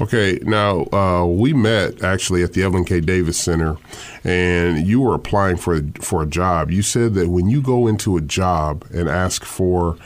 Okay, 0.00 0.40
now 0.42 0.86
uh, 0.92 1.24
we 1.24 1.52
met 1.52 2.02
actually 2.02 2.42
at 2.42 2.52
the 2.52 2.64
Evelyn 2.64 2.84
K. 2.84 3.00
Davis 3.00 3.38
Center, 3.38 3.76
and 4.24 4.84
you 4.86 5.00
were 5.00 5.14
applying 5.14 5.56
for 5.56 5.80
for 6.00 6.20
a 6.20 6.26
job. 6.26 6.72
You 6.72 6.82
said 6.82 7.14
that 7.14 7.28
when 7.28 7.48
you 7.48 7.62
go 7.62 7.86
into 7.86 8.16
a 8.16 8.20
job 8.20 8.84
and 8.92 9.08
ask 9.08 9.44
for 9.44 9.96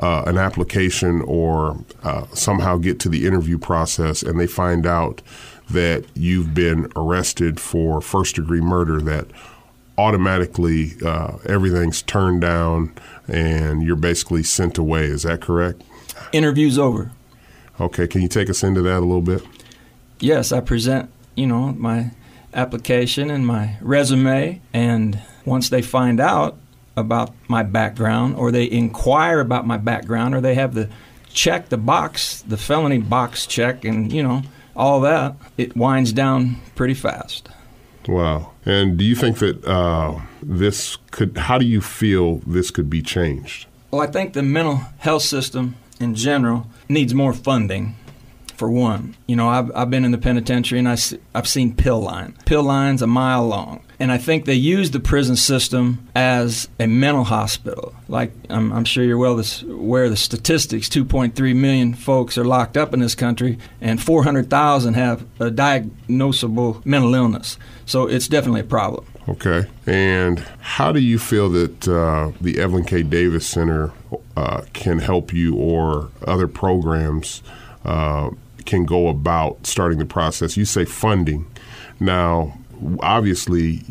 uh, 0.00 0.22
an 0.26 0.38
application 0.38 1.20
or 1.22 1.76
uh, 2.02 2.24
somehow 2.32 2.78
get 2.78 2.98
to 3.00 3.10
the 3.10 3.26
interview 3.26 3.58
process, 3.58 4.22
and 4.22 4.40
they 4.40 4.46
find 4.46 4.86
out 4.86 5.20
that 5.68 6.06
you've 6.14 6.54
been 6.54 6.90
arrested 6.96 7.60
for 7.60 8.00
first 8.00 8.36
degree 8.36 8.62
murder, 8.62 8.98
that 9.02 9.26
automatically 9.98 10.92
uh, 11.04 11.36
everything's 11.46 12.02
turned 12.02 12.40
down 12.40 12.92
and 13.28 13.82
you're 13.82 13.96
basically 13.96 14.42
sent 14.42 14.78
away. 14.78 15.04
Is 15.04 15.22
that 15.22 15.40
correct? 15.40 15.82
Interview's 16.32 16.78
over. 16.78 17.12
Okay, 17.80 18.06
can 18.06 18.22
you 18.22 18.28
take 18.28 18.48
us 18.48 18.62
into 18.62 18.82
that 18.82 18.98
a 18.98 19.00
little 19.00 19.22
bit? 19.22 19.42
Yes, 20.20 20.52
I 20.52 20.60
present, 20.60 21.10
you 21.34 21.46
know, 21.46 21.72
my 21.72 22.10
application 22.52 23.30
and 23.30 23.46
my 23.46 23.76
resume, 23.80 24.60
and 24.72 25.20
once 25.44 25.68
they 25.68 25.82
find 25.82 26.20
out 26.20 26.56
about 26.96 27.32
my 27.48 27.62
background, 27.62 28.36
or 28.36 28.52
they 28.52 28.70
inquire 28.70 29.40
about 29.40 29.66
my 29.66 29.76
background, 29.76 30.34
or 30.34 30.40
they 30.40 30.54
have 30.54 30.74
the 30.74 30.88
check 31.32 31.68
the 31.68 31.76
box, 31.76 32.42
the 32.42 32.56
felony 32.56 32.98
box 32.98 33.46
check, 33.46 33.84
and 33.84 34.12
you 34.12 34.22
know 34.22 34.42
all 34.76 35.00
that, 35.00 35.34
it 35.56 35.76
winds 35.76 36.12
down 36.12 36.60
pretty 36.76 36.94
fast. 36.94 37.48
Wow. 38.06 38.52
And 38.66 38.96
do 38.96 39.04
you 39.04 39.14
think 39.14 39.38
that 39.38 39.64
uh, 39.64 40.20
this 40.42 40.96
could? 41.10 41.36
How 41.36 41.58
do 41.58 41.66
you 41.66 41.80
feel 41.80 42.36
this 42.46 42.70
could 42.70 42.88
be 42.88 43.02
changed? 43.02 43.66
Well, 43.90 44.02
I 44.02 44.06
think 44.06 44.32
the 44.32 44.42
mental 44.42 44.76
health 44.98 45.22
system 45.22 45.76
in 46.00 46.14
general 46.14 46.66
needs 46.88 47.14
more 47.14 47.32
funding. 47.32 47.96
For 48.56 48.70
one, 48.70 49.16
you 49.26 49.34
know, 49.34 49.48
I've, 49.48 49.74
I've 49.74 49.90
been 49.90 50.04
in 50.04 50.12
the 50.12 50.18
penitentiary 50.18 50.78
and 50.78 50.88
I, 50.88 50.96
I've 51.34 51.48
seen 51.48 51.74
pill 51.74 52.00
lines, 52.00 52.36
pill 52.44 52.62
lines 52.62 53.02
a 53.02 53.06
mile 53.08 53.44
long. 53.48 53.84
And 53.98 54.12
I 54.12 54.18
think 54.18 54.44
they 54.44 54.54
use 54.54 54.92
the 54.92 55.00
prison 55.00 55.34
system 55.34 56.08
as 56.14 56.68
a 56.78 56.86
mental 56.86 57.24
hospital. 57.24 57.94
Like, 58.08 58.32
I'm, 58.50 58.72
I'm 58.72 58.84
sure 58.84 59.02
you're 59.02 59.18
well 59.18 59.42
aware 59.68 60.04
of 60.04 60.10
the 60.10 60.16
statistics 60.16 60.88
2.3 60.88 61.56
million 61.56 61.94
folks 61.94 62.38
are 62.38 62.44
locked 62.44 62.76
up 62.76 62.94
in 62.94 63.00
this 63.00 63.14
country, 63.14 63.58
and 63.80 64.02
400,000 64.02 64.94
have 64.94 65.22
a 65.40 65.50
diagnosable 65.50 66.84
mental 66.86 67.14
illness. 67.14 67.58
So 67.86 68.06
it's 68.06 68.28
definitely 68.28 68.60
a 68.60 68.64
problem. 68.64 69.04
Okay. 69.28 69.66
And 69.86 70.40
how 70.60 70.92
do 70.92 71.00
you 71.00 71.18
feel 71.18 71.48
that 71.50 71.88
uh, 71.88 72.32
the 72.40 72.58
Evelyn 72.58 72.84
K. 72.84 73.02
Davis 73.02 73.46
Center 73.46 73.92
uh, 74.36 74.62
can 74.72 74.98
help 74.98 75.32
you 75.32 75.54
or 75.56 76.10
other 76.26 76.48
programs 76.48 77.42
uh, 77.84 78.30
can 78.64 78.84
go 78.84 79.08
about 79.08 79.66
starting 79.66 79.98
the 79.98 80.06
process? 80.06 80.56
You 80.56 80.64
say 80.64 80.84
funding. 80.84 81.46
Now, 82.00 82.58
obviously, 83.00 83.82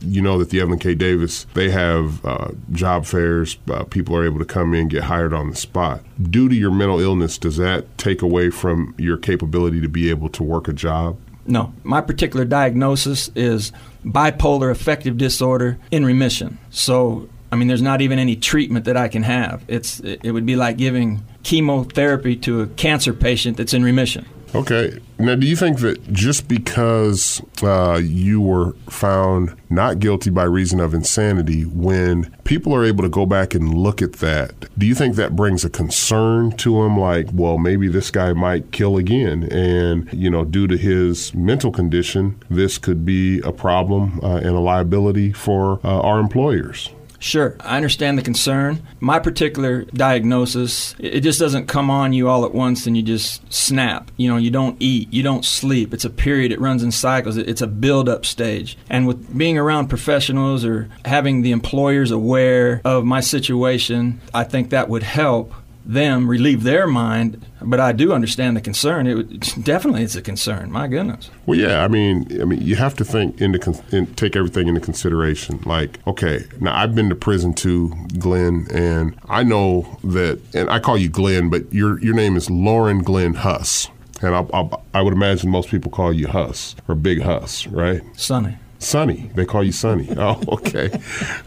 you 0.00 0.22
know 0.22 0.38
that 0.38 0.50
the 0.50 0.60
Evelyn 0.60 0.78
K. 0.78 0.94
Davis, 0.94 1.46
they 1.54 1.70
have 1.70 2.24
uh, 2.24 2.48
job 2.72 3.04
fairs. 3.04 3.58
Uh, 3.70 3.84
people 3.84 4.16
are 4.16 4.24
able 4.24 4.38
to 4.38 4.44
come 4.44 4.74
in, 4.74 4.88
get 4.88 5.04
hired 5.04 5.32
on 5.32 5.50
the 5.50 5.56
spot. 5.56 6.02
Due 6.22 6.48
to 6.48 6.54
your 6.54 6.70
mental 6.70 7.00
illness, 7.00 7.38
does 7.38 7.56
that 7.56 7.98
take 7.98 8.22
away 8.22 8.50
from 8.50 8.94
your 8.98 9.16
capability 9.16 9.80
to 9.80 9.88
be 9.88 10.10
able 10.10 10.28
to 10.30 10.42
work 10.42 10.68
a 10.68 10.72
job? 10.72 11.18
No. 11.46 11.72
My 11.82 12.00
particular 12.00 12.44
diagnosis 12.44 13.30
is 13.34 13.72
bipolar 14.04 14.70
affective 14.70 15.18
disorder 15.18 15.78
in 15.90 16.04
remission. 16.04 16.58
So, 16.70 17.28
I 17.52 17.56
mean, 17.56 17.68
there's 17.68 17.82
not 17.82 18.00
even 18.00 18.18
any 18.18 18.34
treatment 18.34 18.86
that 18.86 18.96
I 18.96 19.08
can 19.08 19.22
have. 19.24 19.62
It's 19.68 20.00
it 20.00 20.32
would 20.32 20.46
be 20.46 20.56
like 20.56 20.78
giving 20.78 21.22
chemotherapy 21.42 22.34
to 22.36 22.62
a 22.62 22.66
cancer 22.66 23.12
patient 23.12 23.58
that's 23.58 23.74
in 23.74 23.84
remission. 23.84 24.26
Okay. 24.54 24.98
Now, 25.18 25.34
do 25.34 25.46
you 25.46 25.56
think 25.56 25.78
that 25.78 26.12
just 26.12 26.46
because 26.46 27.40
uh, 27.62 28.00
you 28.02 28.40
were 28.40 28.72
found 28.88 29.54
not 29.70 29.98
guilty 29.98 30.28
by 30.28 30.44
reason 30.44 30.78
of 30.78 30.92
insanity, 30.92 31.62
when 31.62 32.34
people 32.44 32.74
are 32.74 32.84
able 32.84 33.02
to 33.02 33.08
go 33.08 33.24
back 33.24 33.54
and 33.54 33.72
look 33.72 34.02
at 34.02 34.14
that, 34.14 34.54
do 34.76 34.84
you 34.84 34.94
think 34.94 35.16
that 35.16 35.36
brings 35.36 35.64
a 35.64 35.70
concern 35.70 36.52
to 36.58 36.82
them? 36.82 36.98
Like, 36.98 37.28
well, 37.32 37.56
maybe 37.56 37.88
this 37.88 38.10
guy 38.10 38.32
might 38.34 38.72
kill 38.72 38.96
again, 38.98 39.44
and 39.44 40.12
you 40.12 40.28
know, 40.28 40.44
due 40.44 40.66
to 40.66 40.76
his 40.76 41.34
mental 41.34 41.70
condition, 41.70 42.42
this 42.50 42.76
could 42.76 43.06
be 43.06 43.40
a 43.40 43.52
problem 43.52 44.20
uh, 44.22 44.36
and 44.36 44.48
a 44.48 44.60
liability 44.60 45.32
for 45.32 45.80
uh, 45.84 46.00
our 46.00 46.18
employers. 46.18 46.90
Sure, 47.22 47.54
I 47.60 47.76
understand 47.76 48.18
the 48.18 48.22
concern. 48.22 48.84
My 48.98 49.20
particular 49.20 49.84
diagnosis, 49.84 50.96
it 50.98 51.20
just 51.20 51.38
doesn't 51.38 51.68
come 51.68 51.88
on 51.88 52.12
you 52.12 52.28
all 52.28 52.44
at 52.44 52.52
once 52.52 52.84
and 52.84 52.96
you 52.96 53.02
just 53.04 53.50
snap. 53.52 54.10
You 54.16 54.28
know, 54.28 54.38
you 54.38 54.50
don't 54.50 54.76
eat, 54.80 55.12
you 55.12 55.22
don't 55.22 55.44
sleep. 55.44 55.94
It's 55.94 56.04
a 56.04 56.10
period, 56.10 56.50
it 56.50 56.60
runs 56.60 56.82
in 56.82 56.90
cycles, 56.90 57.36
it's 57.36 57.62
a 57.62 57.68
build 57.68 58.08
up 58.08 58.26
stage. 58.26 58.76
And 58.90 59.06
with 59.06 59.38
being 59.38 59.56
around 59.56 59.86
professionals 59.86 60.64
or 60.64 60.88
having 61.04 61.42
the 61.42 61.52
employers 61.52 62.10
aware 62.10 62.80
of 62.84 63.04
my 63.04 63.20
situation, 63.20 64.20
I 64.34 64.42
think 64.42 64.70
that 64.70 64.88
would 64.88 65.04
help 65.04 65.54
them 65.84 66.28
relieve 66.28 66.62
their 66.62 66.86
mind. 66.86 67.44
But 67.60 67.80
I 67.80 67.92
do 67.92 68.12
understand 68.12 68.56
the 68.56 68.60
concern. 68.60 69.06
It 69.06 69.14
would, 69.14 69.40
definitely 69.64 70.02
it's 70.02 70.16
a 70.16 70.22
concern. 70.22 70.70
My 70.70 70.88
goodness. 70.88 71.30
Well, 71.46 71.58
yeah. 71.58 71.84
I 71.84 71.88
mean, 71.88 72.40
I 72.40 72.44
mean, 72.44 72.60
you 72.60 72.76
have 72.76 72.94
to 72.96 73.04
think 73.04 73.40
into 73.40 73.80
in, 73.90 74.06
take 74.14 74.36
everything 74.36 74.68
into 74.68 74.80
consideration. 74.80 75.60
Like, 75.64 75.98
okay, 76.06 76.44
now 76.60 76.76
I've 76.76 76.94
been 76.94 77.08
to 77.08 77.14
prison 77.14 77.54
too, 77.54 77.92
Glenn, 78.18 78.66
and 78.72 79.18
I 79.28 79.42
know 79.42 79.98
that. 80.04 80.40
And 80.54 80.70
I 80.70 80.78
call 80.78 80.96
you 80.96 81.08
Glenn, 81.08 81.50
but 81.50 81.72
your 81.72 82.00
your 82.00 82.14
name 82.14 82.36
is 82.36 82.50
Lauren 82.50 83.02
Glenn 83.02 83.34
Huss. 83.34 83.88
And 84.20 84.36
I, 84.36 84.46
I, 84.54 84.68
I 84.94 85.02
would 85.02 85.12
imagine 85.12 85.50
most 85.50 85.68
people 85.68 85.90
call 85.90 86.12
you 86.12 86.28
Huss 86.28 86.76
or 86.86 86.94
Big 86.94 87.22
Huss, 87.22 87.66
right? 87.66 88.02
Sonny. 88.14 88.56
Sonny. 88.82 89.30
They 89.34 89.44
call 89.44 89.62
you 89.62 89.72
Sonny. 89.72 90.08
Oh, 90.22 90.40
okay. 90.48 90.88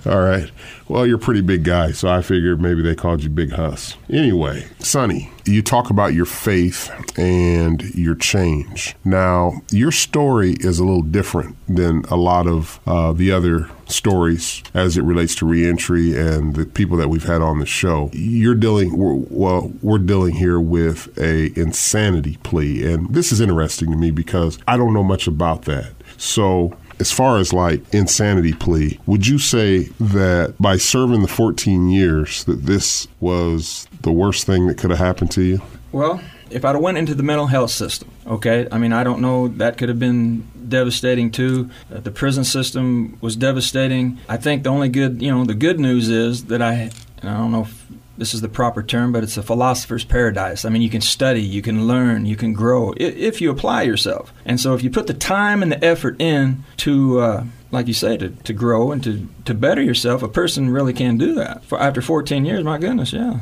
All 0.06 0.20
right. 0.20 0.52
Well, 0.90 1.08
you're 1.08 1.16
a 1.16 1.20
pretty 1.20 1.40
big 1.42 1.64
guy, 1.64 1.94
so 1.94 2.10
I 2.10 2.22
figured 2.22 2.60
maybe 2.60 2.82
they 2.82 2.94
called 2.94 3.24
you 3.24 3.30
Big 3.30 3.52
Huss. 3.52 3.96
Anyway, 4.10 4.68
Sonny, 4.80 5.32
you 5.46 5.62
talk 5.62 5.90
about 5.90 6.14
your 6.14 6.26
faith 6.26 6.92
and 7.18 7.82
your 7.96 8.16
change. 8.16 8.96
Now, 9.06 9.62
your 9.72 9.92
story 9.92 10.58
is 10.60 10.78
a 10.80 10.84
little 10.84 11.04
different 11.04 11.56
than 11.68 12.04
a 12.10 12.18
lot 12.18 12.48
of 12.48 12.82
uh, 12.86 13.14
the 13.14 13.32
other 13.32 13.70
stories 13.86 14.62
as 14.74 14.98
it 14.98 15.04
relates 15.04 15.36
to 15.36 15.46
reentry 15.46 16.18
and 16.18 16.56
the 16.56 16.66
people 16.66 16.98
that 16.98 17.08
we've 17.08 17.24
had 17.24 17.42
on 17.42 17.60
the 17.60 17.66
show. 17.66 18.10
You're 18.12 18.56
dealing 18.56 18.98
we're, 18.98 19.16
well, 19.30 19.72
we're 19.82 20.00
dealing 20.00 20.36
here 20.36 20.60
with 20.60 21.18
a 21.18 21.58
insanity 21.58 22.38
plea, 22.44 22.92
and 22.92 23.14
this 23.14 23.32
is 23.32 23.40
interesting 23.40 23.90
to 23.92 23.98
me 23.98 24.12
because 24.12 24.60
I 24.68 24.76
don't 24.76 24.94
know 24.94 25.04
much 25.04 25.28
about 25.28 25.64
that. 25.64 25.94
So 26.18 26.76
as 27.00 27.12
far 27.12 27.38
as 27.38 27.54
like 27.54 27.82
insanity 27.94 28.54
plea, 28.54 29.00
would 29.06 29.28
you 29.28 29.38
say 29.38 29.84
that 30.00 30.56
by 30.60 30.78
serving 30.78 31.22
the 31.22 31.28
14 31.28 31.90
years 31.90 32.44
that 32.46 32.66
this 32.66 33.08
was 33.20 33.88
the 34.02 34.12
worst 34.12 34.46
thing 34.46 34.68
that 34.68 34.78
could 34.78 34.90
have 34.90 35.00
happened 35.00 35.32
to 35.32 35.42
you? 35.42 35.62
Well, 35.92 36.22
if 36.50 36.64
I'd 36.64 36.76
have 36.76 36.82
went 36.82 36.98
into 36.98 37.16
the 37.16 37.24
mental 37.24 37.48
health 37.48 37.72
system, 37.72 38.10
okay, 38.28 38.68
I 38.72 38.78
mean, 38.78 38.94
I 38.94 39.04
don't 39.04 39.22
know, 39.22 39.48
that 39.48 39.78
could 39.78 39.90
have 39.90 40.00
been 40.00 40.48
devastating 40.70 41.32
too. 41.32 41.70
Uh, 41.94 42.00
the 42.00 42.12
prison 42.12 42.44
system 42.44 43.18
was 43.22 43.36
devastating. 43.36 44.20
I 44.30 44.38
think 44.38 44.64
the 44.64 44.70
only 44.70 44.90
good, 44.90 45.22
you 45.22 45.32
know, 45.32 45.46
the 45.46 45.54
good 45.54 45.80
news 45.80 46.10
is 46.10 46.46
that 46.46 46.62
I, 46.62 46.92
I 47.22 47.28
don't 47.28 47.52
know 47.52 47.62
if 47.62 47.86
this 48.18 48.34
is 48.34 48.42
the 48.42 48.50
proper 48.50 48.82
term, 48.82 49.12
but 49.12 49.24
it's 49.24 49.38
a 49.38 49.44
philosopher's 49.44 50.04
paradise. 50.04 50.66
I 50.66 50.70
mean, 50.70 50.82
you 50.82 50.90
can 50.90 51.02
study, 51.02 51.42
you 51.42 51.62
can 51.62 51.88
learn, 51.88 52.26
you 52.26 52.36
can 52.36 52.54
grow 52.54 52.94
if 52.98 53.42
you 53.42 53.50
apply 53.50 53.84
yourself. 53.84 54.34
And 54.46 54.60
so, 54.60 54.74
if 54.74 54.84
you 54.84 54.90
put 54.90 55.08
the 55.08 55.14
time 55.14 55.62
and 55.62 55.72
the 55.72 55.84
effort 55.84 56.20
in 56.22 56.64
to, 56.78 57.20
uh, 57.20 57.44
like 57.72 57.88
you 57.88 57.94
say, 57.94 58.18
to, 58.18 58.30
to 58.30 58.54
grow 58.54 58.92
and 58.92 59.04
to, 59.04 59.28
to 59.46 59.54
better 59.54 59.82
yourself, 59.82 60.24
a 60.24 60.28
person 60.28 60.70
really 60.70 60.94
can 60.94 61.18
do 61.18 61.34
that. 61.36 61.64
For 61.66 61.80
after 61.80 62.02
14 62.02 62.46
years, 62.46 62.64
my 62.64 62.78
goodness, 62.78 63.14
yeah. 63.14 63.40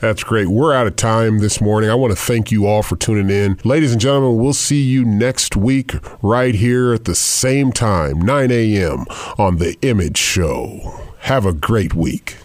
That's 0.00 0.22
great. 0.22 0.48
We're 0.48 0.74
out 0.74 0.86
of 0.86 0.96
time 0.96 1.38
this 1.38 1.62
morning. 1.62 1.88
I 1.88 1.94
want 1.94 2.10
to 2.12 2.22
thank 2.22 2.52
you 2.52 2.66
all 2.66 2.82
for 2.82 2.94
tuning 2.94 3.30
in. 3.30 3.58
Ladies 3.64 3.92
and 3.92 4.00
gentlemen, 4.00 4.36
we'll 4.36 4.52
see 4.52 4.82
you 4.82 5.02
next 5.02 5.56
week 5.56 5.94
right 6.20 6.54
here 6.54 6.92
at 6.92 7.06
the 7.06 7.14
same 7.14 7.72
time, 7.72 8.20
9 8.20 8.50
a.m. 8.50 9.06
on 9.38 9.56
The 9.56 9.78
Image 9.80 10.18
Show. 10.18 11.00
Have 11.20 11.46
a 11.46 11.54
great 11.54 11.94
week. 11.94 12.36